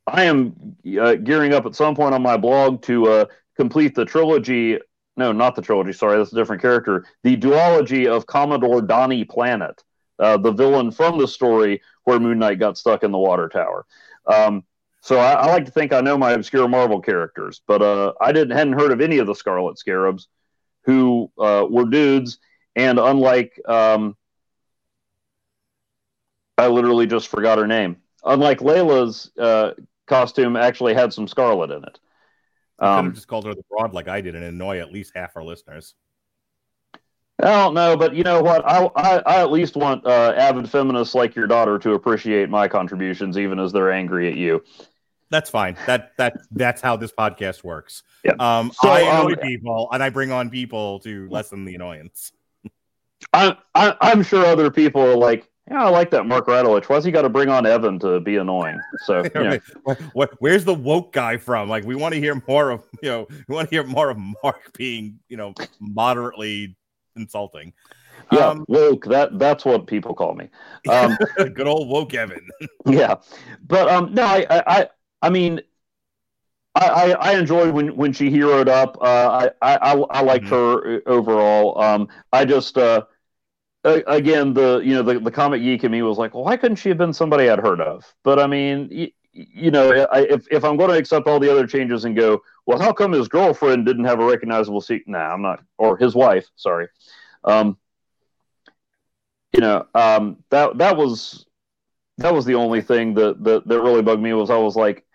[0.07, 3.25] I am uh, gearing up at some point on my blog to uh,
[3.57, 4.79] complete the trilogy.
[5.17, 5.93] No, not the trilogy.
[5.93, 7.05] Sorry, that's a different character.
[7.23, 9.83] The duology of Commodore Donnie Planet
[10.19, 13.85] uh, the villain from the story where Moon Knight got stuck in the water tower.
[14.27, 14.63] Um,
[15.01, 18.31] so I, I, like to think I know my obscure Marvel characters, but uh, I
[18.31, 20.27] didn't hadn't heard of any of the Scarlet Scarabs,
[20.83, 22.39] who uh, were dudes,
[22.75, 24.15] and unlike um,
[26.57, 27.97] I literally just forgot her name.
[28.25, 29.71] Unlike Layla's uh,
[30.07, 31.99] costume, actually had some scarlet in it.
[32.79, 35.13] Um, could have just called her the broad like I did and annoy at least
[35.15, 35.95] half our listeners.
[37.41, 38.67] I don't know, but you know what?
[38.67, 42.67] I I, I at least want uh, avid feminists like your daughter to appreciate my
[42.67, 44.63] contributions, even as they're angry at you.
[45.29, 45.77] That's fine.
[45.85, 48.03] That that that's how this podcast works.
[48.23, 48.33] Yeah.
[48.39, 52.31] Um, So, I annoy um, people, and I bring on people to lessen the annoyance.
[53.33, 56.85] I, I I'm sure other people are like, yeah, I like that Mark Radulich.
[56.85, 58.79] Why's he got to bring on Evan to be annoying?
[59.05, 61.69] So you know, What, what, where's the woke guy from?
[61.69, 64.17] Like, we want to hear more of you know, we want to hear more of
[64.43, 66.75] Mark being you know moderately
[67.15, 67.73] insulting.
[68.31, 69.05] yeah, Um, woke.
[69.05, 70.49] That that's what people call me.
[70.87, 71.17] Um,
[71.53, 72.47] good old woke Evan.
[72.85, 73.15] yeah,
[73.67, 74.87] but um, no, I I
[75.21, 75.61] I, mean.
[76.75, 78.97] I, I, enjoyed when, when she heroed up.
[79.01, 80.49] Uh, I, I, I liked Mhm.
[80.49, 81.81] her uh, overall.
[81.81, 83.05] Um, I just uh,
[83.83, 86.77] again the you know the, the comic geek in me was like, well, why couldn't
[86.77, 88.13] she have been somebody I'd heard of?
[88.23, 91.67] But I mean, you know, I, if if I'm going to accept all the other
[91.67, 95.03] changes and go, well, how come his girlfriend didn't have a recognizable seat?
[95.07, 96.47] Nah, I'm not, or his wife.
[96.55, 96.87] Sorry.
[97.43, 97.77] Um,
[99.53, 101.45] you know, um, that that was
[102.17, 105.05] that was the only thing that that, that really bugged me was I was like,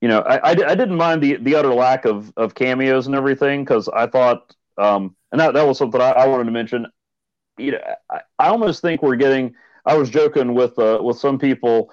[0.00, 3.14] you know, I, I, I didn't mind the the utter lack of of cameos and
[3.14, 6.86] everything because I thought, um, and that that was something I, I wanted to mention.
[7.58, 7.80] You know,
[8.10, 9.54] I, I almost think we're getting.
[9.84, 11.90] I was joking with uh, with some people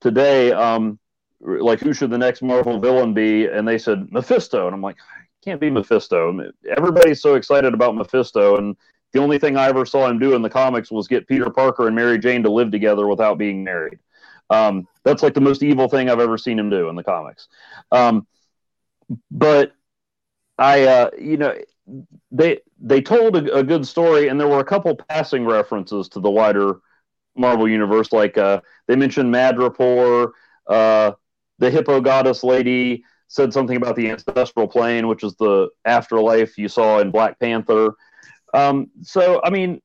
[0.00, 0.98] today, um,
[1.40, 4.96] like who should the next Marvel villain be, and they said Mephisto, and I'm like,
[5.42, 6.52] can't be Mephisto.
[6.76, 8.76] Everybody's so excited about Mephisto, and
[9.12, 11.86] the only thing I ever saw him do in the comics was get Peter Parker
[11.86, 13.98] and Mary Jane to live together without being married.
[14.50, 17.48] Um, that's like the most evil thing I've ever seen him do in the comics.
[17.90, 18.26] Um,
[19.30, 19.72] but
[20.58, 21.56] I, uh, you know,
[22.30, 26.20] they they told a, a good story, and there were a couple passing references to
[26.20, 26.80] the wider
[27.36, 28.12] Marvel universe.
[28.12, 30.32] Like uh, they mentioned Madripoor,
[30.66, 31.12] uh,
[31.58, 36.68] the Hippo Goddess lady said something about the ancestral plane, which is the afterlife you
[36.68, 37.94] saw in Black Panther.
[38.52, 39.80] Um, so, I mean,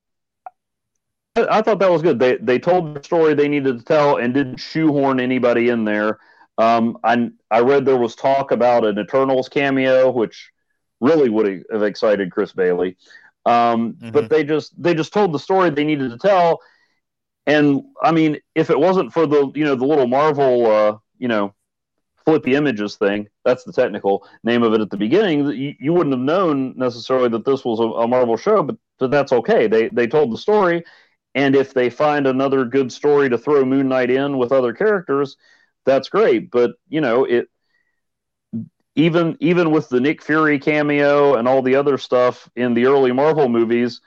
[1.36, 2.20] I, I thought that was good.
[2.20, 6.20] They they told the story they needed to tell and didn't shoehorn anybody in there.
[6.58, 10.52] Um, I I read there was talk about an Eternals cameo, which
[11.02, 12.98] really would have excited Chris Bailey.
[13.46, 14.12] Um, Mhm.
[14.12, 16.62] But they just they just told the story they needed to tell.
[17.48, 21.28] And I mean, if it wasn't for the you know the little Marvel uh, you
[21.28, 21.54] know
[22.26, 25.46] flippy images thing, that's the technical name of it at the beginning.
[25.52, 29.12] You, you wouldn't have known necessarily that this was a, a Marvel show, but, but
[29.12, 29.68] that's okay.
[29.68, 30.84] They they told the story,
[31.36, 35.38] and if they find another good story to throw Moon Knight in with other characters,
[35.86, 36.52] that's great.
[36.52, 37.50] But you know it.
[38.98, 43.12] Even even with the Nick Fury cameo and all the other stuff in the early
[43.12, 44.00] Marvel movies,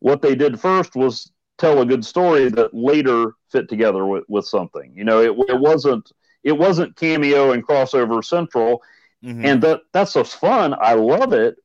[0.00, 4.46] what they did first was tell a good story that later fit together with, with
[4.46, 4.92] something.
[4.94, 6.10] You know, it, it wasn't
[6.44, 8.82] it wasn't cameo and crossover central,
[9.24, 9.44] Mhm.
[9.44, 10.74] and that that's just fun.
[10.80, 11.56] I love it,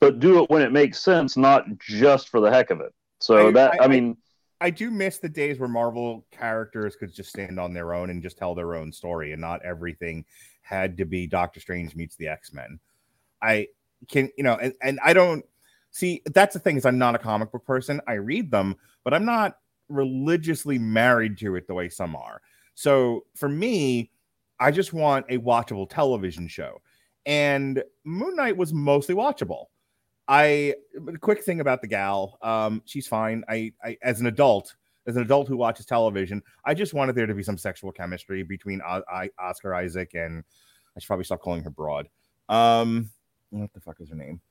[0.00, 2.92] but do it when it makes sense, not just for the heck of it.
[3.20, 4.16] So I- that I- I, mean,
[4.60, 8.22] I do miss the days where Marvel characters could just stand on their own and
[8.22, 10.24] just tell their own story, and not everything
[10.62, 12.80] had to be Doctor Strange meets the X Men.
[13.42, 13.68] I
[14.08, 15.44] can, you know, and, and I don't
[15.90, 18.00] see that's the thing is I'm not a comic book person.
[18.06, 18.76] I read them,
[19.08, 19.56] but I'm not
[19.88, 22.42] religiously married to it the way some are.
[22.74, 24.10] So for me,
[24.60, 26.82] I just want a watchable television show,
[27.24, 29.68] and Moon Knight was mostly watchable.
[30.28, 30.74] I
[31.22, 32.36] quick thing about the gal.
[32.42, 33.44] Um, she's fine.
[33.48, 37.24] I, I as an adult, as an adult who watches television, I just wanted there
[37.24, 40.44] to be some sexual chemistry between o- I, Oscar Isaac and
[40.94, 42.10] I should probably stop calling her broad.
[42.50, 43.08] Um,
[43.48, 44.42] what the fuck is her name?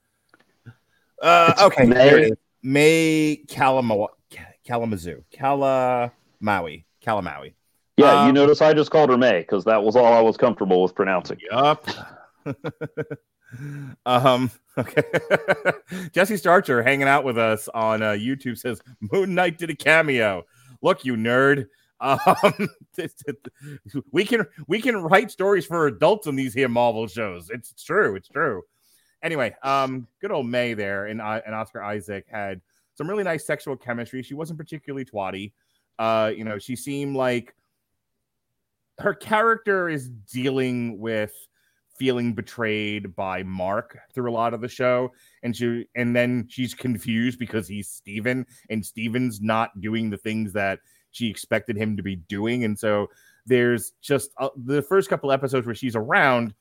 [1.22, 2.32] Uh, okay, May.
[2.68, 3.40] There it is.
[3.40, 4.08] May Kalama-
[4.66, 7.54] Kalamazoo, Calamawy, Calamawy.
[7.98, 10.38] yeah, you um, notice I just called her May because that was all I was
[10.38, 11.40] comfortable with pronouncing.
[11.50, 11.88] Yup.
[14.06, 14.52] um.
[14.78, 15.02] Okay.
[16.12, 20.44] Jesse Starcher hanging out with us on uh, YouTube says Moon Knight did a cameo.
[20.82, 21.68] Look, you nerd.
[22.00, 22.70] Um,
[24.12, 27.50] we can we can write stories for adults in these here Marvel shows.
[27.50, 28.16] It's true.
[28.16, 28.62] It's true.
[29.24, 32.62] Anyway, um, good old May there and uh, and Oscar Isaac had
[32.96, 34.24] some really nice sexual chemistry.
[34.24, 35.54] She wasn't particularly twatty.
[36.00, 37.56] Uh, you know, she seemed like
[39.00, 41.34] her character is dealing with
[41.98, 45.12] feeling betrayed by Mark through a lot of the show,
[45.44, 50.54] and she and then she's confused because he's Steven and Steven's not doing the things
[50.54, 50.80] that
[51.12, 53.08] she expected him to be doing, and so
[53.46, 56.54] there's just uh, the first couple episodes where she's around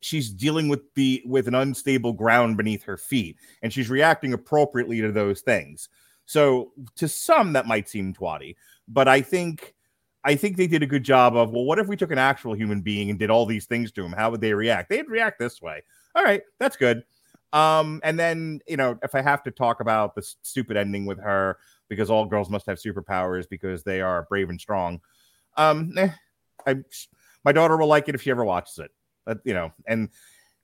[0.00, 5.00] she's dealing with the with an unstable ground beneath her feet and she's reacting appropriately
[5.00, 5.88] to those things
[6.26, 8.56] so to some that might seem twatty
[8.88, 9.74] but i think
[10.26, 12.52] I think they did a good job of, well, what if we took an actual
[12.52, 14.10] human being and did all these things to him?
[14.10, 14.90] How would they react?
[14.90, 15.84] They'd react this way.
[16.16, 17.04] All right, that's good.
[17.52, 21.20] Um, and then, you know, if I have to talk about the stupid ending with
[21.20, 25.00] her because all girls must have superpowers because they are brave and strong,
[25.56, 26.10] um, eh,
[26.66, 26.74] I,
[27.44, 28.90] my daughter will like it if she ever watches it.
[29.26, 30.08] But, you know, and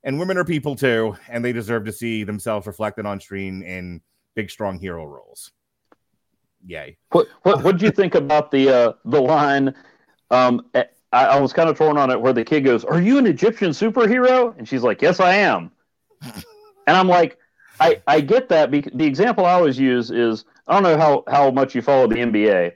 [0.04, 4.00] and women are people too, and they deserve to see themselves reflected on screen in
[4.34, 5.52] big, strong hero roles.
[6.66, 6.96] Yay.
[7.10, 9.74] What what what do you think about the uh, the line?
[10.30, 13.18] Um, I, I was kind of torn on it where the kid goes, "Are you
[13.18, 15.70] an Egyptian superhero?" And she's like, "Yes, I am."
[16.22, 17.38] and I'm like,
[17.80, 18.70] I I get that.
[18.70, 22.06] Because the example I always use is I don't know how how much you follow
[22.06, 22.72] the NBA,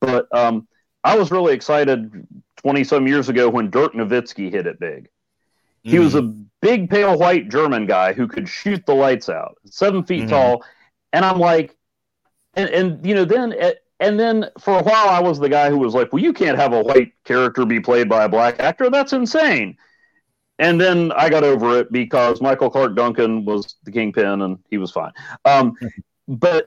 [0.00, 0.68] but um,
[1.04, 2.26] I was really excited
[2.58, 5.08] twenty some years ago when Dirk Nowitzki hit it big.
[5.82, 6.22] He was a
[6.60, 10.28] big, pale white German guy who could shoot the lights out, seven feet Mhm.
[10.28, 10.64] tall,
[11.14, 11.76] and I'm like,
[12.54, 13.54] and and you know then
[14.00, 16.58] and then for a while I was the guy who was like, well, you can't
[16.58, 18.90] have a white character be played by a black actor.
[18.90, 19.76] That's insane.
[20.58, 24.76] And then I got over it because Michael Clarke Duncan was the kingpin and he
[24.78, 25.12] was fine.
[25.44, 25.74] Um,
[26.28, 26.66] but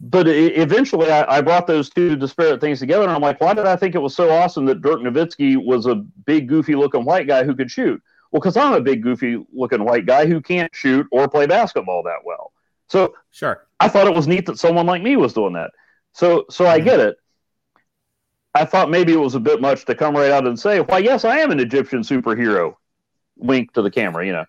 [0.00, 3.66] but eventually I, I brought those two disparate things together and I'm like, why did
[3.66, 7.26] I think it was so awesome that Dirk Nowitzki was a big, goofy looking white
[7.26, 8.02] guy who could shoot?
[8.30, 12.02] Well, because I'm a big, goofy looking white guy who can't shoot or play basketball
[12.04, 12.52] that well.
[12.88, 13.66] So Sure.
[13.78, 15.72] I thought it was neat that someone like me was doing that.
[16.12, 16.84] So so I mm-hmm.
[16.86, 17.16] get it.
[18.54, 20.98] I thought maybe it was a bit much to come right out and say, "Why,
[20.98, 22.76] yes, I am an Egyptian superhero."
[23.36, 24.46] Wink to the camera, you know.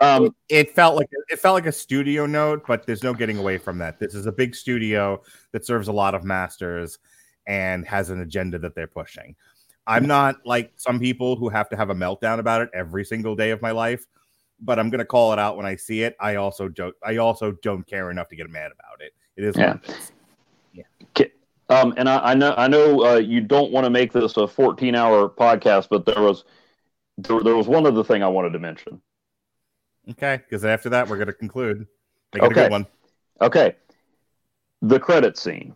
[0.00, 3.56] Um, it felt like it felt like a studio note, but there's no getting away
[3.56, 3.98] from that.
[3.98, 5.22] This is a big studio
[5.52, 6.98] that serves a lot of masters
[7.46, 9.34] and has an agenda that they're pushing.
[9.86, 13.36] I'm not like some people who have to have a meltdown about it every single
[13.36, 14.04] day of my life,
[14.60, 16.16] but I'm gonna call it out when I see it.
[16.20, 19.12] I also don't I also don't care enough to get mad about it.
[19.36, 19.74] It is Yeah.
[19.74, 20.12] what it is.
[21.68, 24.46] um, and I, I know I know uh, you don't want to make this a
[24.46, 26.44] 14 hour podcast, but there was
[27.18, 29.00] there, there was one other thing I wanted to mention.
[30.10, 31.86] Okay, because after that we're gonna conclude.
[32.32, 32.62] Make it a Okay.
[32.62, 32.86] good one.
[33.40, 33.76] Okay.
[34.82, 35.74] The credit scene.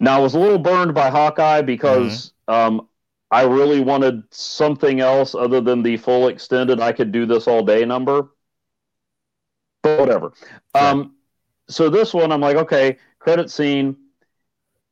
[0.00, 2.88] Now, I was a little burned by Hawkeye because um,
[3.30, 7.62] I really wanted something else other than the full extended I could do this all
[7.64, 8.30] day number.
[9.82, 10.32] But whatever.
[10.74, 11.14] Um,
[11.68, 13.96] so this one, I'm like, okay, credit scene.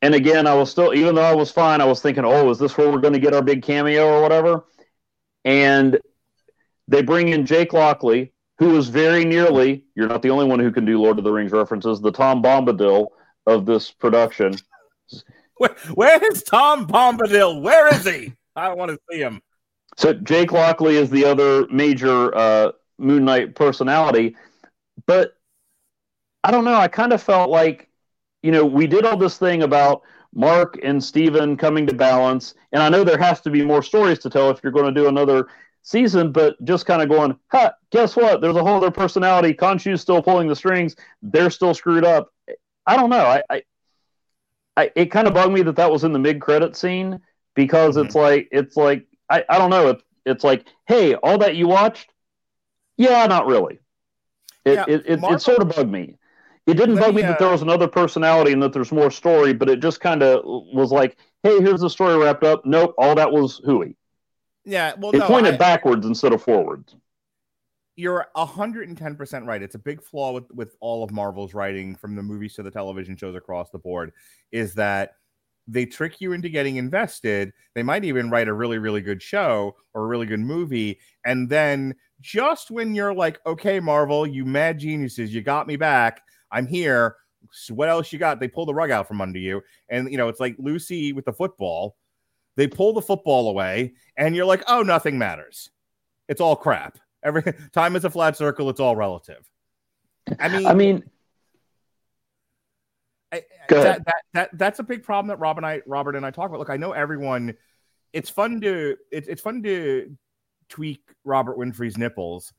[0.03, 2.59] And again, I was still, even though I was fine, I was thinking, oh, is
[2.59, 4.65] this where we're going to get our big cameo or whatever?
[5.45, 5.99] And
[6.91, 10.73] they bring in Jake Lockley, who is very nearly, you're not the only one who
[10.73, 13.07] can do Lord of the Rings references, the Tom Bombadil
[13.47, 14.57] of this production.
[15.57, 17.63] Where, where is Tom Bombadil?
[17.63, 18.35] Where is he?
[18.57, 19.41] I want to see him.
[19.97, 24.37] So Jake Lockley is the other major uh, Moon Knight personality,
[25.07, 25.37] but
[26.43, 26.75] I don't know.
[26.75, 27.89] I kind of felt like,
[28.43, 30.03] you know, we did all this thing about
[30.35, 34.19] Mark and Steven coming to balance, and I know there has to be more stories
[34.21, 35.49] to tell if you're going to do another
[35.83, 38.41] season, but just kind of going, ha, guess what?
[38.41, 39.55] There's a whole other personality.
[39.55, 40.97] Khonshu's still pulling the strings.
[41.23, 42.33] They're still screwed up.
[42.87, 43.25] I don't know.
[43.25, 43.63] I, I,
[44.77, 47.21] I it kind of bugged me that that was in the mid credit scene
[47.55, 48.05] because Mhm.
[48.07, 49.89] it's like it's like I, I don't know.
[49.91, 52.11] It, it's like, hey, all that you watched?
[52.97, 53.79] Yeah, not really.
[54.65, 56.17] It Yeah, it, it, Marvel- it sort of bugged me.
[56.67, 59.11] It didn't bug me, me that there uh, was another personality and that there's more
[59.11, 62.65] story, but it just kind of was like, hey, here's the story wrapped up.
[62.67, 63.97] Nope, all that was hooey.
[64.65, 66.95] Yeah, well, It no, pointed I- backwards instead of forwards.
[67.97, 69.63] you're 110% right.
[69.63, 72.71] It's a big flaw with, with all of Marvel's writing from the movies to the
[72.71, 74.13] television shows across the board
[74.53, 75.13] is that
[75.69, 77.53] they trick you into getting invested.
[77.75, 80.99] They might even write a really, really good show or a really good movie.
[81.27, 86.23] And then just when you're like, okay, Marvel, you mad geniuses, you got me back.
[86.51, 87.17] I'm here.
[87.53, 88.41] So what else you got?
[88.41, 89.61] They pull the rug out from under you.
[89.91, 91.97] And, you know, it's like Lucy with the football.
[92.61, 95.71] They pull the football away, and you're like, oh, nothing matters.
[96.29, 96.99] It's all crap.
[97.23, 97.43] Every
[97.73, 98.69] time is a flat circle.
[98.69, 99.49] It's all relative.
[100.39, 101.03] I mean, I mean,
[103.33, 106.31] I- that, that that that's a big problem that Rob and I, Robert and I
[106.31, 106.59] talk about.
[106.59, 107.57] Look, I know everyone.
[108.13, 110.15] It's fun to it's it's fun to
[110.69, 112.53] tweak Robert Winfrey's nipples,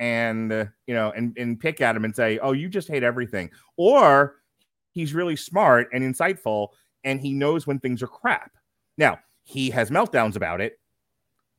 [0.00, 3.04] and uh, you know, and and pick at him and say, "Oh, you just hate
[3.04, 4.34] everything," or
[4.90, 6.70] he's really smart and insightful,
[7.04, 8.50] and he knows when things are crap.
[8.98, 10.80] Now he has meltdowns about it,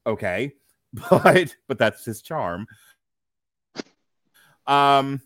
[0.05, 0.53] okay,
[1.09, 2.67] but but that's his charm.
[4.67, 5.21] Um,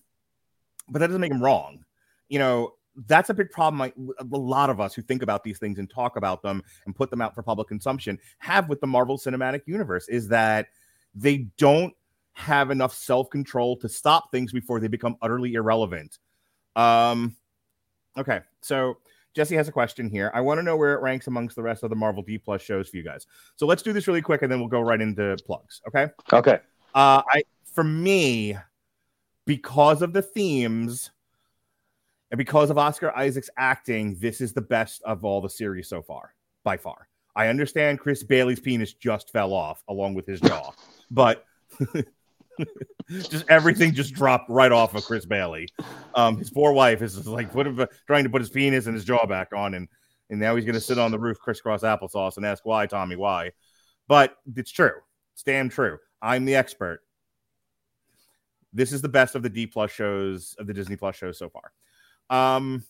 [0.90, 1.86] but that doesn't make him wrong.
[2.28, 2.74] You know,
[3.08, 3.80] that's a big problem.
[3.80, 6.96] Like a lot of us who think about these things and talk about them and
[6.96, 10.68] put them out for public consumption have with the Marvel Cinematic Universe is that
[11.16, 11.94] they don't
[12.34, 16.20] have enough self control to stop things before they become utterly irrelevant.
[16.76, 17.36] Um,
[18.18, 18.98] okay, so
[19.40, 20.32] Jesse has a question here.
[20.34, 22.62] I want to know where it ranks amongst the rest of the Marvel D plus
[22.62, 23.26] shows for you guys.
[23.56, 25.82] So let's do this really quick, and then we'll go right into plugs.
[25.88, 26.10] Okay.
[26.34, 26.60] okay.
[26.94, 28.58] Uh, I for me,
[29.46, 31.12] because of the themes
[32.32, 36.02] and because of Oscar Isaac's acting, this is the best of all the series so
[36.02, 36.36] far,
[36.66, 37.08] by far.
[37.34, 40.74] I understand Chris Bailey's penis just fell off along with his jaw,
[41.12, 41.46] but
[43.10, 45.68] just everything just dropped right off of Chris Bailey.
[46.16, 47.68] Um, his poor wife is like put
[48.08, 49.88] trying to put his penis and his jaw back on, and
[50.30, 53.16] and now he's going to sit on the roof crisscross applesauce and ask why, Tommy,
[53.16, 53.52] why?
[54.08, 54.92] But it's true.
[55.34, 55.98] It's damn true.
[56.22, 57.02] I'm the expert.
[58.74, 61.50] This is the best of the D plus shows of the Disney Plus shows so
[61.50, 61.72] far.
[62.30, 62.84] Um,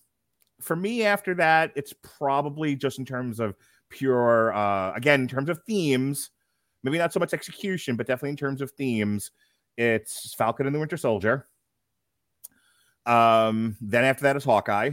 [0.59, 3.55] for me, after that, it's probably just in terms of
[3.89, 6.32] pure, uh, again, in terms of themes,
[6.84, 9.32] maybe not so much execution, but definitely in terms of themes,
[9.80, 11.47] it's Falcon and the Winter Soldier.
[13.05, 14.91] Um, then after that is Hawkeye.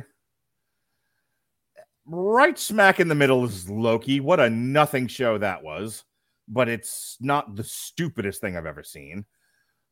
[2.07, 4.21] Right smack in the middle is Loki.
[4.21, 6.05] What a nothing show that was,
[6.47, 9.25] but it's not the stupidest thing I've ever seen.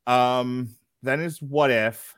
[0.06, 0.70] Um,
[1.02, 2.16] then is What If,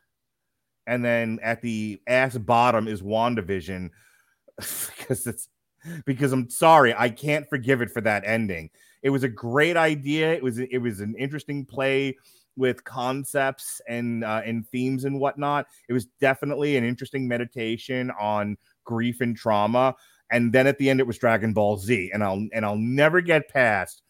[0.87, 3.91] and then at the ass bottom is WandaVision
[4.57, 5.49] because it's
[6.05, 8.69] because I'm sorry, I can't forgive it for that ending.
[9.03, 10.35] It was a great idea.
[10.35, 12.19] It was it was an interesting play
[12.57, 15.67] with concepts and uh, and themes and whatnot.
[15.89, 19.95] It was definitely an interesting meditation on grief and trauma.
[20.31, 23.21] And then at the end, it was Dragon Ball Z, and I'll and I'll never
[23.21, 24.03] get past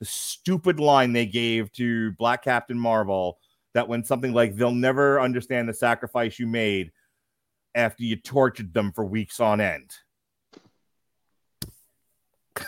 [0.00, 3.38] the stupid line they gave to Black Captain Marvel
[3.74, 6.90] that when something like they'll never understand the sacrifice you made
[7.74, 9.90] after you tortured them for weeks on end.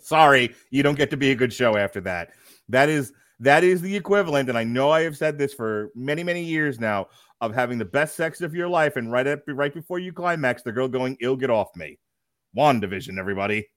[0.00, 2.30] Sorry, you don't get to be a good show after that.
[2.68, 6.22] That is that is the equivalent, and I know I have said this for many
[6.22, 7.06] many years now
[7.40, 10.62] of having the best sex of your life, and right up right before you climax,
[10.62, 11.98] the girl going, "Ill, get off me."
[12.56, 13.68] WandaVision, everybody.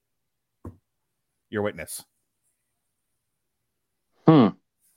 [1.49, 2.03] Your witness.
[4.27, 4.47] Hmm.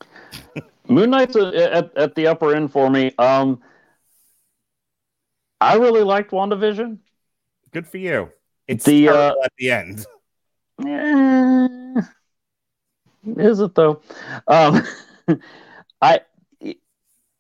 [0.89, 3.13] Moon Knight's a- at, at the upper end for me.
[3.19, 3.61] Um,
[5.61, 6.99] I really liked WandaVision.
[7.73, 8.31] Good for you.
[8.69, 10.07] It's The, uh, at the end.
[10.85, 11.82] Eh,
[13.27, 14.01] is it though?
[14.47, 14.83] Um,
[16.03, 16.20] I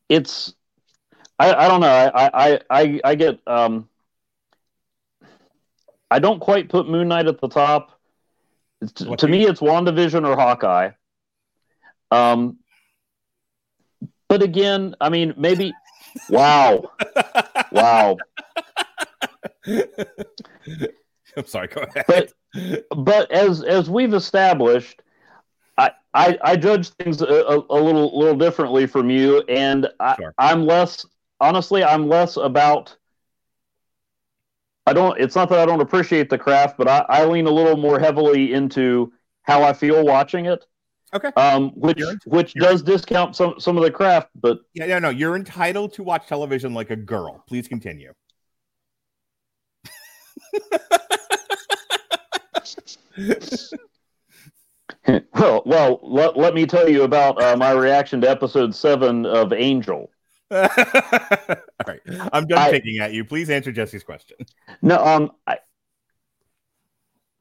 [0.08, 0.54] it's
[1.38, 2.10] I, I don't know.
[2.14, 3.88] I I I, I get um
[6.10, 7.98] I don't quite put Moon Knight at the top.
[9.18, 10.90] To me, it's WandaVision or Hawkeye.
[12.10, 12.58] Um,
[14.28, 15.72] but again, I mean, maybe.
[16.28, 16.90] Wow!
[17.72, 18.18] Wow!
[19.66, 21.68] I'm sorry.
[21.68, 22.04] Go ahead.
[22.06, 22.32] But
[22.94, 25.00] but as as we've established,
[26.14, 30.34] I I, judge things a, a, a little little differently from you, and I, Sure.
[30.38, 31.06] I'm less
[31.40, 31.82] honestly.
[31.84, 32.96] I'm less about.
[34.86, 35.18] I don't.
[35.20, 37.98] It's not that I don't appreciate the craft, but I, I lean a little more
[37.98, 40.64] heavily into how I feel watching it.
[41.14, 41.28] Okay.
[41.36, 44.98] Um, which You're- which you're- does discount some some of the craft, but Yeah, no,
[44.98, 45.08] no.
[45.10, 47.44] You're entitled to watch television like a girl.
[47.48, 48.12] Please continue.
[55.34, 59.52] well, well, let, let me tell you about uh, my reaction to episode seven of
[59.52, 60.10] Angel.
[60.50, 60.58] All
[61.86, 62.00] right.
[62.32, 63.24] I'm done I- picking at you.
[63.24, 64.36] Please answer Jesse's question.
[64.82, 65.58] No, um, I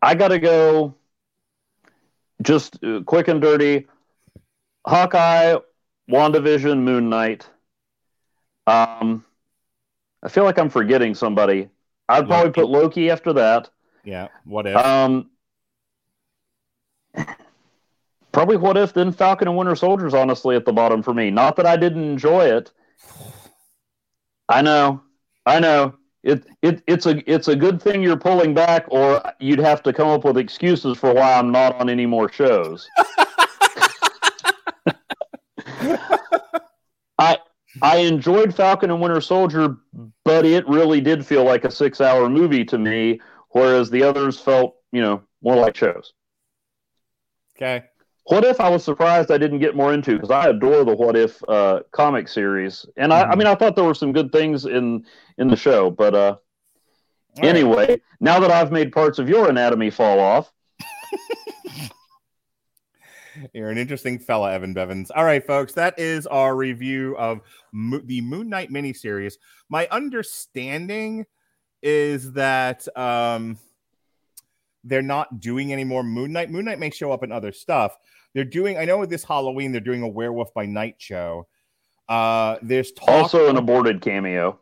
[0.02, 0.96] I gotta go.
[2.42, 3.88] Just uh, quick and dirty.
[4.88, 5.58] Hawkeye,
[6.10, 7.48] WandaVision, Moon Knight.
[8.66, 9.24] Um,
[10.24, 11.70] I feel like I'm forgetting somebody.
[12.10, 12.62] I'd probably Loki.
[12.62, 13.70] put Loki after that.
[14.04, 14.30] Yeah.
[14.46, 14.76] What if?
[14.76, 15.30] Um,
[18.32, 21.32] probably what if then Falcon and Winter Soldier's honestly at the bottom for me.
[21.32, 22.72] Not that I didn't enjoy it.
[24.50, 25.02] I know,
[25.46, 25.96] I know.
[26.24, 29.94] It it it's a it's a good thing you're pulling back, or you'd have to
[29.94, 32.88] come up with excuses for why I'm not on any more shows.
[37.18, 37.40] I
[37.82, 39.78] I enjoyed Falcon and Winter Soldier,
[40.24, 43.20] but it really did feel like a six hour movie to me,
[43.50, 46.14] whereas the others felt, you know, more like shows.
[47.56, 47.86] okay.
[48.26, 51.16] What if I was surprised I didn't get more into because I adore the What
[51.18, 53.38] If uh, comic series, and I, I Mhm.
[53.40, 55.06] mean I thought there were some good things in
[55.38, 56.38] in the show, but uh,
[57.38, 57.48] right.
[57.50, 60.52] anyway, now that I've made parts of your anatomy fall off,
[63.54, 65.10] You're an interesting fella, Evan Bevins.
[65.10, 67.40] All right, folks, that is our review of
[67.72, 69.36] Mo- the Moon Knight miniseries.
[69.70, 71.26] My understanding
[71.82, 73.58] is that um,
[74.84, 76.50] they're not doing any more Moon Knight.
[76.50, 77.98] Moon Knight may show up in other stuff.
[78.34, 78.78] They're doing.
[78.78, 81.48] I know with this Halloween, they're doing a Werewolf by Night show.
[82.10, 84.60] Uh, there's talk also an aborted cameo.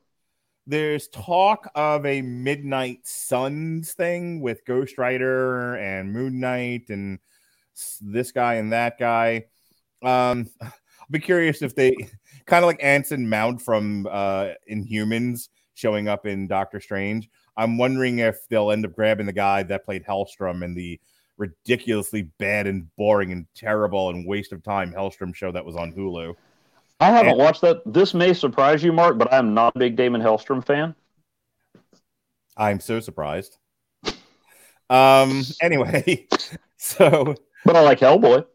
[0.68, 7.18] there's talk of a Midnight Suns thing with Ghost Rider and Moon Knight and
[8.02, 9.46] this guy and that guy.
[10.04, 10.72] Um, I'll
[11.10, 11.96] be curious if they
[12.46, 17.30] kind of like Anson Mount from uh, Inhumans showing up in Doctor Strange.
[17.60, 20.99] I'm wondering if they'll end up grabbing the guy that played Hellstrom in the
[21.38, 25.91] ridiculously bad and boring and terrible and waste of time Helstrom show that was on
[25.93, 26.36] Hulu.
[27.01, 27.82] I haven't And- watched that.
[27.86, 30.95] This may surprise you, Mark, but I'm not a big Damon Hellstrom fan.
[32.57, 33.57] I'm so surprised.
[34.89, 35.43] Um.
[35.62, 36.28] Anyway,
[36.78, 37.36] so
[37.66, 38.45] But I like Hellboy.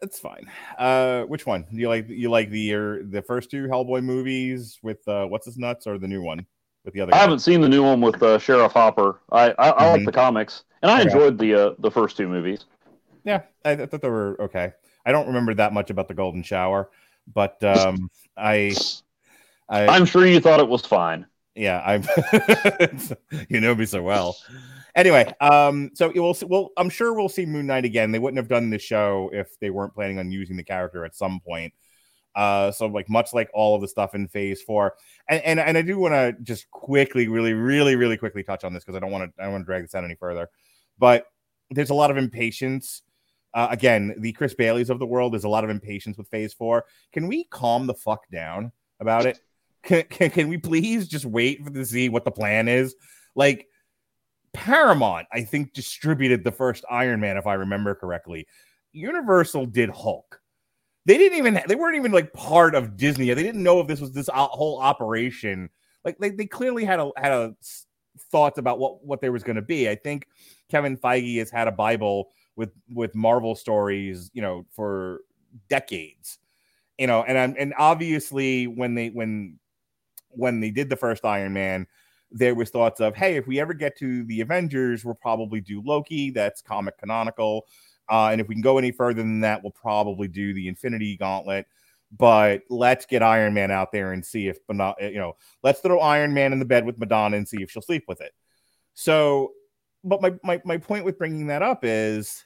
[0.00, 0.46] that's fine.
[0.78, 2.08] Uh, which one do you like?
[2.08, 5.98] You like the er, the first two Hellboy movies with uh, what's his nuts, or
[5.98, 6.46] the new one
[6.86, 7.12] with the other?
[7.12, 7.20] I guy?
[7.22, 9.20] haven't seen the new one with uh, Sheriff Hopper.
[9.30, 10.06] I I, I like Mhm.
[10.06, 11.10] the comics, and I Okay.
[11.10, 12.64] enjoyed the uh, the first two movies.
[13.24, 14.72] Yeah, I, I thought they were okay.
[15.04, 16.88] I don't remember that much about the Golden Shower,
[17.32, 18.74] but um, I,
[19.68, 21.26] I, I'm sure you thought it was fine.
[21.54, 22.02] yeah, I'm.
[23.48, 24.36] you know me so well.
[24.94, 28.12] Anyway, um, so see- Well, I'm sure we'll see Moon Knight again.
[28.12, 31.14] They wouldn't have done the show if they weren't planning on using the character at
[31.14, 31.72] some point.
[32.36, 34.94] Uh, so like much like all of the stuff in Phase Four,
[35.28, 38.74] and and, and I do want to just quickly, really, really, really quickly touch on
[38.74, 39.42] this because I don't want to.
[39.42, 40.50] I don't want to drag this out any further.
[40.98, 41.26] But
[41.70, 43.02] there's a lot of impatience.
[43.54, 45.32] Uh, again, the Chris Baileys of the world.
[45.32, 46.84] There's a lot of impatience with Phase Four.
[47.12, 48.70] Can we calm the fuck down
[49.00, 49.40] about it?
[49.82, 52.94] Can, can, can we please just wait for to see what the plan is?
[53.34, 53.66] Like
[54.52, 58.46] Paramount, I think, distributed the first Iron Man, if I remember correctly.
[58.92, 60.40] Universal did Hulk.
[61.06, 63.32] They didn't even they weren't even like part of Disney.
[63.32, 65.70] They didn't know if this was this whole operation.
[66.04, 67.54] Like they, they clearly had a had a
[68.30, 69.88] thoughts about what what there was going to be.
[69.88, 70.26] I think
[70.68, 75.20] Kevin Feige has had a Bible with with Marvel stories, you know, for
[75.68, 76.38] decades.
[76.98, 79.58] You know, and I'm and obviously when they when
[80.30, 81.86] when they did the first Iron Man,
[82.30, 85.82] there was thoughts of, hey, if we ever get to the Avengers, we'll probably do
[85.84, 86.30] Loki.
[86.30, 87.66] That's comic canonical.
[88.08, 91.16] Uh, and if we can go any further than that, we'll probably do the Infinity
[91.16, 91.66] Gauntlet.
[92.16, 95.98] But let's get Iron Man out there and see if Madonna, you know, let's throw
[95.98, 98.32] Iron Man in the bed with Madonna and see if she'll sleep with it.
[98.94, 99.52] So,
[100.04, 102.44] but my my my point with bringing that up is,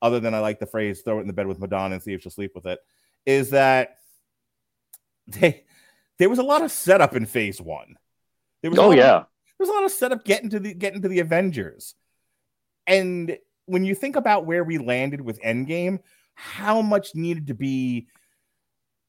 [0.00, 2.14] other than I like the phrase "throw it in the bed with Madonna and see
[2.14, 2.80] if she'll sleep with it,"
[3.26, 3.98] is that
[5.26, 5.64] they
[6.18, 7.96] there was a lot of setup in Phase One.
[8.62, 9.26] There was Oh lot of- yeah, there
[9.58, 11.94] was a lot of setup getting to the getting to the Avengers.
[12.86, 13.36] And
[13.66, 16.00] when you think about where we landed with Endgame,
[16.34, 18.08] how much needed to be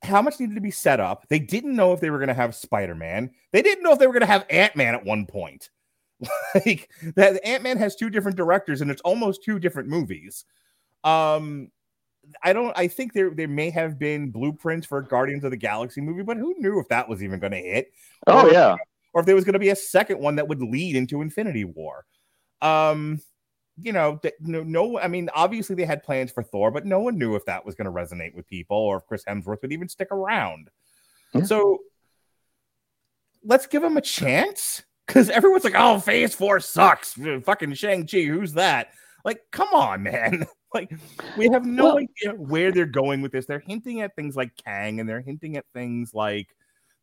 [0.03, 1.25] how much needed to be set up.
[1.27, 3.31] They didn't know if they were going to have Spider-Man.
[3.51, 5.71] They didn't know if they were going to have Ant-Man at one point.
[6.55, 10.45] like that Ant-Man has two different directors and it's almost two different movies.
[11.03, 11.71] Um
[12.43, 15.57] I don't I think there there may have been blueprints for a Guardians of the
[15.57, 17.91] Galaxy movie, but who knew if that was even going to hit?
[18.27, 18.75] oh Or- yeah.
[19.13, 21.63] or if there was going to be a second one that would lead into Infinity
[21.65, 22.05] War.
[22.61, 23.21] Um,
[23.81, 27.17] you know, no, no, I mean, obviously they had plans for Thor, but no one
[27.17, 29.87] knew if that was going to resonate with people or if Chris Hemsworth would even
[29.87, 30.69] stick around.
[31.33, 31.43] Yeah.
[31.43, 31.79] So
[33.43, 37.13] let's give him a chance because everyone's like, oh, Phase Four sucks.
[37.43, 38.89] Fucking Shang Chi, who's that?
[39.23, 40.45] Like, come on, man.
[40.73, 40.91] like,
[41.37, 43.45] we have no Well- idea where they're going with this.
[43.45, 46.47] They're hinting at things like Kang, and they're hinting at things like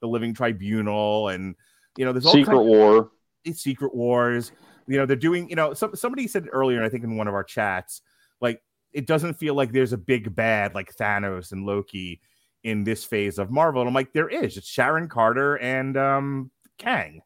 [0.01, 1.55] the Living Tribunal, and
[1.97, 3.11] you know, there's all Secret War.
[3.45, 4.51] it's Secret Wars.
[4.87, 7.35] You know, they're doing, you know, some, somebody said earlier, I think in one of
[7.35, 8.03] our chats,
[8.41, 8.63] like
[8.93, 12.21] it doesn't feel like there's a big bad like Thanos and Loki
[12.63, 13.81] in this phase of Marvel.
[13.83, 14.57] And I'm like, there is.
[14.57, 17.21] It's Sharon Carter and um Kang,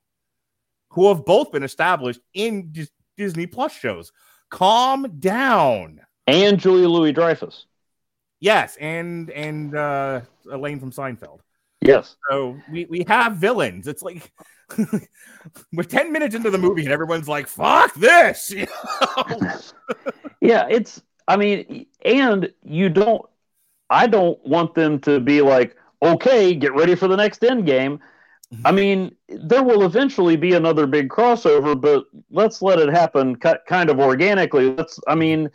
[0.91, 4.13] who have both been established in Dis- Disney Plus shows.
[4.51, 6.01] Calm down.
[6.27, 7.67] And Julia Louis Dreyfus.
[8.41, 10.21] Yes, and and uh
[10.51, 11.41] Elaine from Seinfeld.
[11.81, 12.17] Yes.
[12.31, 13.87] So we, we have villains.
[13.87, 14.33] It's like
[15.73, 18.51] we're 10 minutes into the movie and everyone's like, fuck this.
[18.51, 19.59] You know?
[20.41, 23.23] yeah, it's I mean, and you don't
[23.91, 28.01] I don't want them to be like, okay, get ready for the next end game.
[28.65, 33.53] I mean, there will eventually be another big crossover, but let's let it happen ki-
[33.67, 34.75] kind of organically.
[34.75, 35.51] Let's I mean,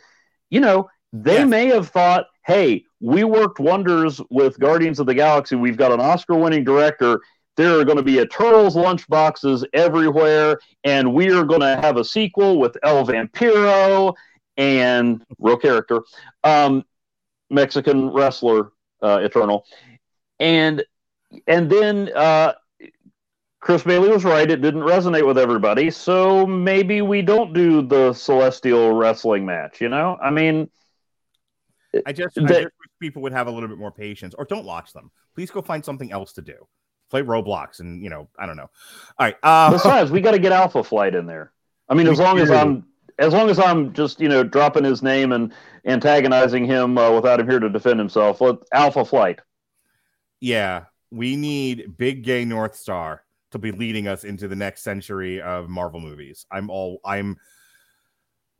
[0.50, 1.48] you know, they Yes.
[1.48, 5.56] may have thought, hey, we worked wonders with Guardians of the Galaxy.
[5.56, 7.20] We've got an Oscar winning director.
[7.56, 12.04] There are going to be Eternals lunchboxes everywhere, and we are going to have a
[12.04, 14.14] sequel with El Vampiro
[14.56, 16.02] and real character,
[16.42, 16.84] um,
[17.50, 18.72] Mexican wrestler,
[19.02, 19.64] uh, Eternal,
[20.40, 20.84] and
[21.46, 22.54] and then uh,
[23.60, 25.90] Chris Bailey was right; it didn't resonate with everybody.
[25.90, 29.80] So maybe we don't do the Celestial wrestling match.
[29.80, 30.68] You know, I mean,
[32.04, 32.70] I just, I just wish
[33.00, 35.10] people would have a little bit more patience or don't watch them.
[35.34, 36.66] Please go find something else to do.
[37.14, 38.68] Play Roblox and, you know, I don't know.
[39.18, 39.36] All right.
[39.40, 41.52] Uh, besides, we got to get Alpha Flight in there.
[41.88, 42.50] I mean, as long as.
[42.50, 42.86] I'm
[43.20, 45.52] as long as I'm just you know dropping his name and
[45.84, 48.40] antagonizing him uh, without him here to defend himself.
[48.40, 49.38] Let Alpha Flight.
[50.40, 53.20] yeah, we need big gay Northstar
[53.52, 56.44] to be leading us into the next century of Marvel movies.
[56.50, 57.36] I'm all, I'm,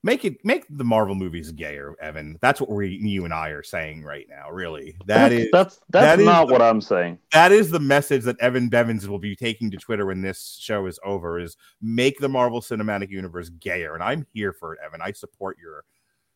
[0.04, 2.38] Make it make the Marvel movies gayer, Evan.
[2.42, 4.50] That's what we you and I are saying right now.
[4.50, 7.18] Really, that that's, is that's that's that not the- what I'm saying.
[7.32, 10.84] that is the message that Evan Bevins will be taking to Twitter when this show
[10.84, 13.94] is over is make the Marvel Cinematic Universe gayer.
[13.94, 15.00] And I'm here for it, Evan.
[15.00, 15.84] I support your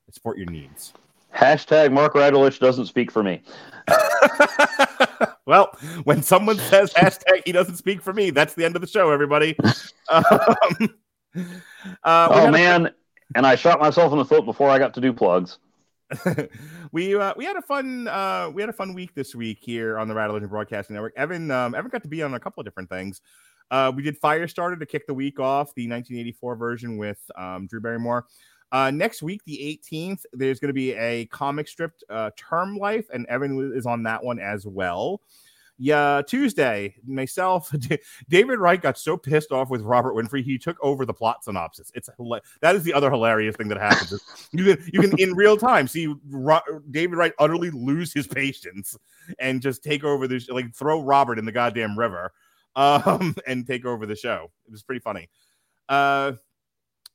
[0.08, 0.94] I support your needs.
[1.36, 3.42] Hashtag Mark Radulich doesn't speak for me.
[5.46, 8.88] well, when someone says hashtag he doesn't speak for me, that's the end of the
[8.88, 9.54] show, everybody.
[10.08, 10.24] um,
[12.02, 12.90] uh, oh man,
[13.34, 15.58] and I shot myself in the foot before I got to do plugs.
[16.92, 19.98] we uh, we had a fun uh, we had a fun week this week here
[19.98, 21.12] on the Rattle Broadcasting Network.
[21.16, 23.20] Evan um, Evan got to be on a couple of different things.
[23.70, 27.80] Uh, we did Firestarter to kick the week off, the 1984 version with um, Drew
[27.80, 28.26] Barrymore.
[28.70, 33.06] Uh, next week, the 18th, there's going to be a comic strip, uh, Term Life,
[33.12, 35.20] and Evan is on that one as well.
[35.80, 37.72] Yeah, Tuesday, myself,
[38.28, 41.92] David Wright got so pissed off with Robert Winfrey, he took over the plot synopsis.
[41.94, 42.10] It's
[42.60, 44.12] that is the other hilarious thing that happens.
[44.52, 46.60] you can you can in real time see Ro-
[46.90, 48.96] David Wright utterly lose his patience
[49.38, 52.32] and just take over this, like throw Robert in the goddamn river,
[52.74, 54.50] um, and take over the show.
[54.66, 55.28] It was pretty funny.
[55.88, 56.32] Uh,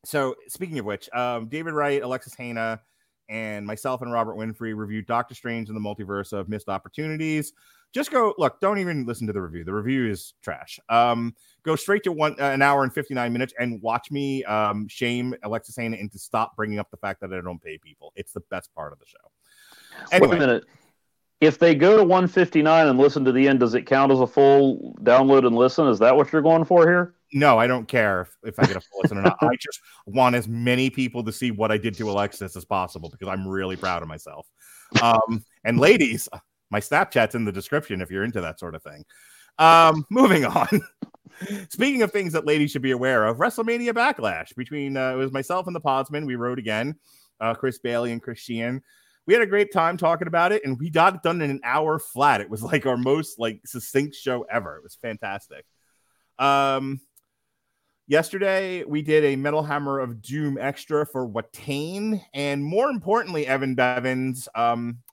[0.06, 2.82] so speaking of which, um, David Wright, Alexis Hana,
[3.30, 7.54] and myself and Robert Winfrey reviewed Doctor Strange and the Multiverse of Missed Opportunities.
[7.94, 8.60] Just go look.
[8.60, 9.64] Don't even listen to the review.
[9.64, 10.80] The review is trash.
[10.90, 14.44] Um, go straight to one uh, an hour and fifty nine minutes and watch me
[14.46, 18.12] um, shame Alexis Hana into stop bringing up the fact that I don't pay people.
[18.16, 20.20] It's the best part of the show.
[20.20, 20.66] Wait a minute.
[21.40, 24.28] If they go to 159 and listen to the end, does it count as a
[24.28, 25.88] full download and listen?
[25.88, 27.16] Is that what you're going for here?
[27.34, 29.38] no, I don't care if, if I get a full listen or not.
[29.42, 33.10] I just want as many people to see what I did to Alexis as possible
[33.10, 34.48] because I'm really proud of myself.
[35.02, 36.30] Um, and ladies,
[36.74, 39.06] my Snapchat's in the description if you're into that sort of thing.
[39.60, 40.82] Um, moving on.
[41.70, 45.32] Speaking of things that ladies should be aware of, WrestleMania Backlash between uh, it was
[45.32, 46.26] myself and the Podsman.
[46.26, 46.96] We wrote again,
[47.40, 48.82] uh, Chris Bailey and Chris Sheehan.
[49.28, 51.62] We had a great time talking about it, and we got it done in an
[51.64, 52.42] hour flat.
[52.42, 54.76] It was like our most like succinct show ever.
[54.76, 55.66] It was fantastic.
[56.40, 57.02] Um,
[58.08, 63.76] yesterday we did a Metal Hammer of Doom extra for Watain, and more importantly, Evan
[63.76, 64.50] Bevins.
[64.56, 65.04] Um,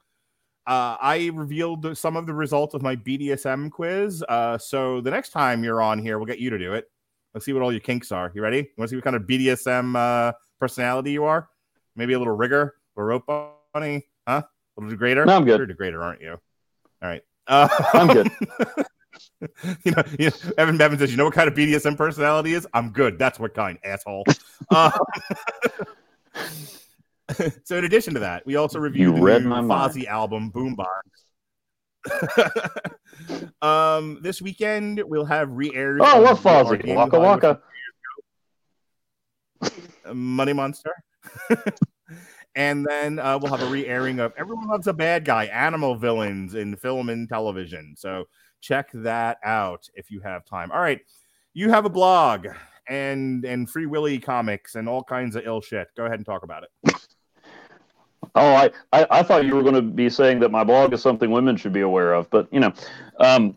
[0.70, 4.22] uh, I revealed some of the results of my BDSM quiz.
[4.28, 6.88] Uh, so the next time you're on here, we'll get you to do it.
[7.34, 8.30] Let's see what all your kinks are.
[8.36, 8.58] You ready?
[8.58, 11.48] You want to see what kind of BDSM uh, personality you are?
[11.96, 13.26] Maybe a little rigger, a rope
[13.74, 14.42] bunny, huh?
[14.44, 15.26] A little degrader.
[15.26, 15.58] No, I'm good.
[15.58, 16.38] You're a degrader, aren't you?
[17.02, 17.22] All right.
[17.48, 18.30] Uh, I'm good.
[19.84, 22.64] you, know, you know, Evan Bevins says, "You know what kind of BDSM personality is?
[22.74, 23.18] I'm good.
[23.18, 24.24] That's what kind, asshole."
[27.38, 29.62] Uh, so in addition to that, we also reviewed You the read new my.
[29.62, 30.86] Fozzy album Boombox.
[33.62, 36.00] um, this weekend we'll have re-airs.
[36.02, 36.94] Oh, I love Fozzy.
[36.94, 37.60] Waka waka.
[40.12, 40.94] Money Monster.
[42.54, 46.54] and then uh, we'll have a re-airing of Everyone Loves a Bad Guy, Animal Villains
[46.54, 47.94] in film and television.
[47.96, 48.24] So
[48.60, 50.72] check that out if you have time.
[50.72, 51.00] All right,
[51.52, 52.46] you have a blog
[52.88, 55.88] and and Free Willy comics and all kinds of ill shit.
[55.96, 56.94] Go ahead and talk about it.
[58.34, 61.02] Oh, I, I, I thought you were going to be saying that my blog is
[61.02, 62.72] something women should be aware of, but you know,
[63.18, 63.56] um,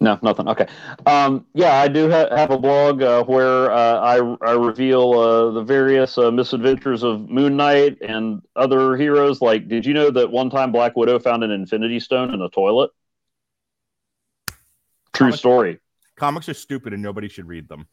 [0.00, 0.48] no, nothing.
[0.48, 0.66] Okay,
[1.06, 5.50] um, yeah, I do ha- have a blog uh, where uh, I I reveal uh,
[5.52, 9.40] the various uh, misadventures of Moon Knight and other heroes.
[9.40, 12.48] Like, did you know that one time Black Widow found an Infinity Stone in a
[12.48, 12.90] toilet?
[15.12, 15.78] True Comic- story.
[16.16, 17.86] Comics are stupid and nobody should read them.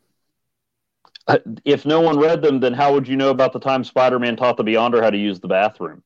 [1.66, 4.58] If no one read them, then how would you know about the time Spider-Man taught
[4.58, 6.02] the Beyonder how to use the bathroom?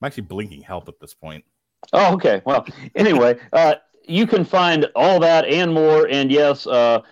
[0.00, 1.44] I'm actually blinking help at this point.
[1.92, 2.42] Oh, okay.
[2.44, 3.76] Well, anyway, uh,
[4.06, 7.02] you can find all that and more, and yes, uh,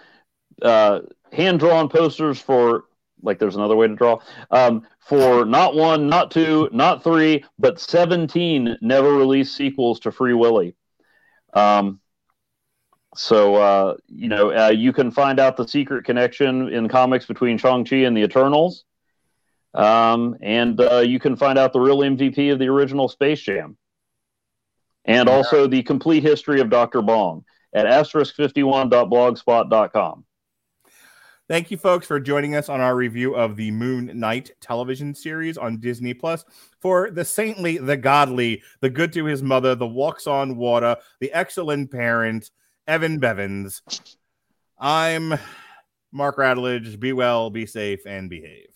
[0.62, 1.00] uh,
[1.32, 2.84] hand drawn posters for
[3.22, 3.38] like.
[3.38, 4.18] There's another way to draw
[4.50, 10.34] um, for not one, not two, not three, but seventeen never released sequels to Free
[10.34, 10.74] Willy.
[11.54, 12.00] Um,
[13.16, 17.59] so uh, you know, uh, you can find out the secret connection in comics between
[17.59, 18.84] Shang Chi and the Eternals.
[19.74, 23.76] Um, and uh, you can find out the real MVP of the original Space Jam
[25.05, 27.02] and also the complete history of Dr.
[27.02, 27.44] Bong
[27.74, 30.24] at asterisk51.blogspot.com.
[31.48, 35.56] Thank you, folks, for joining us on our review of the Moon Knight television series
[35.56, 36.44] on Disney Plus.
[36.80, 41.32] For the saintly, the godly, the good to his mother, the walks on water, the
[41.32, 42.51] excellent parent,
[42.86, 43.82] Evan Bevins.
[44.78, 45.34] I'm
[46.12, 47.00] Mark Radulich.
[47.00, 48.68] Be well, be safe, and behave.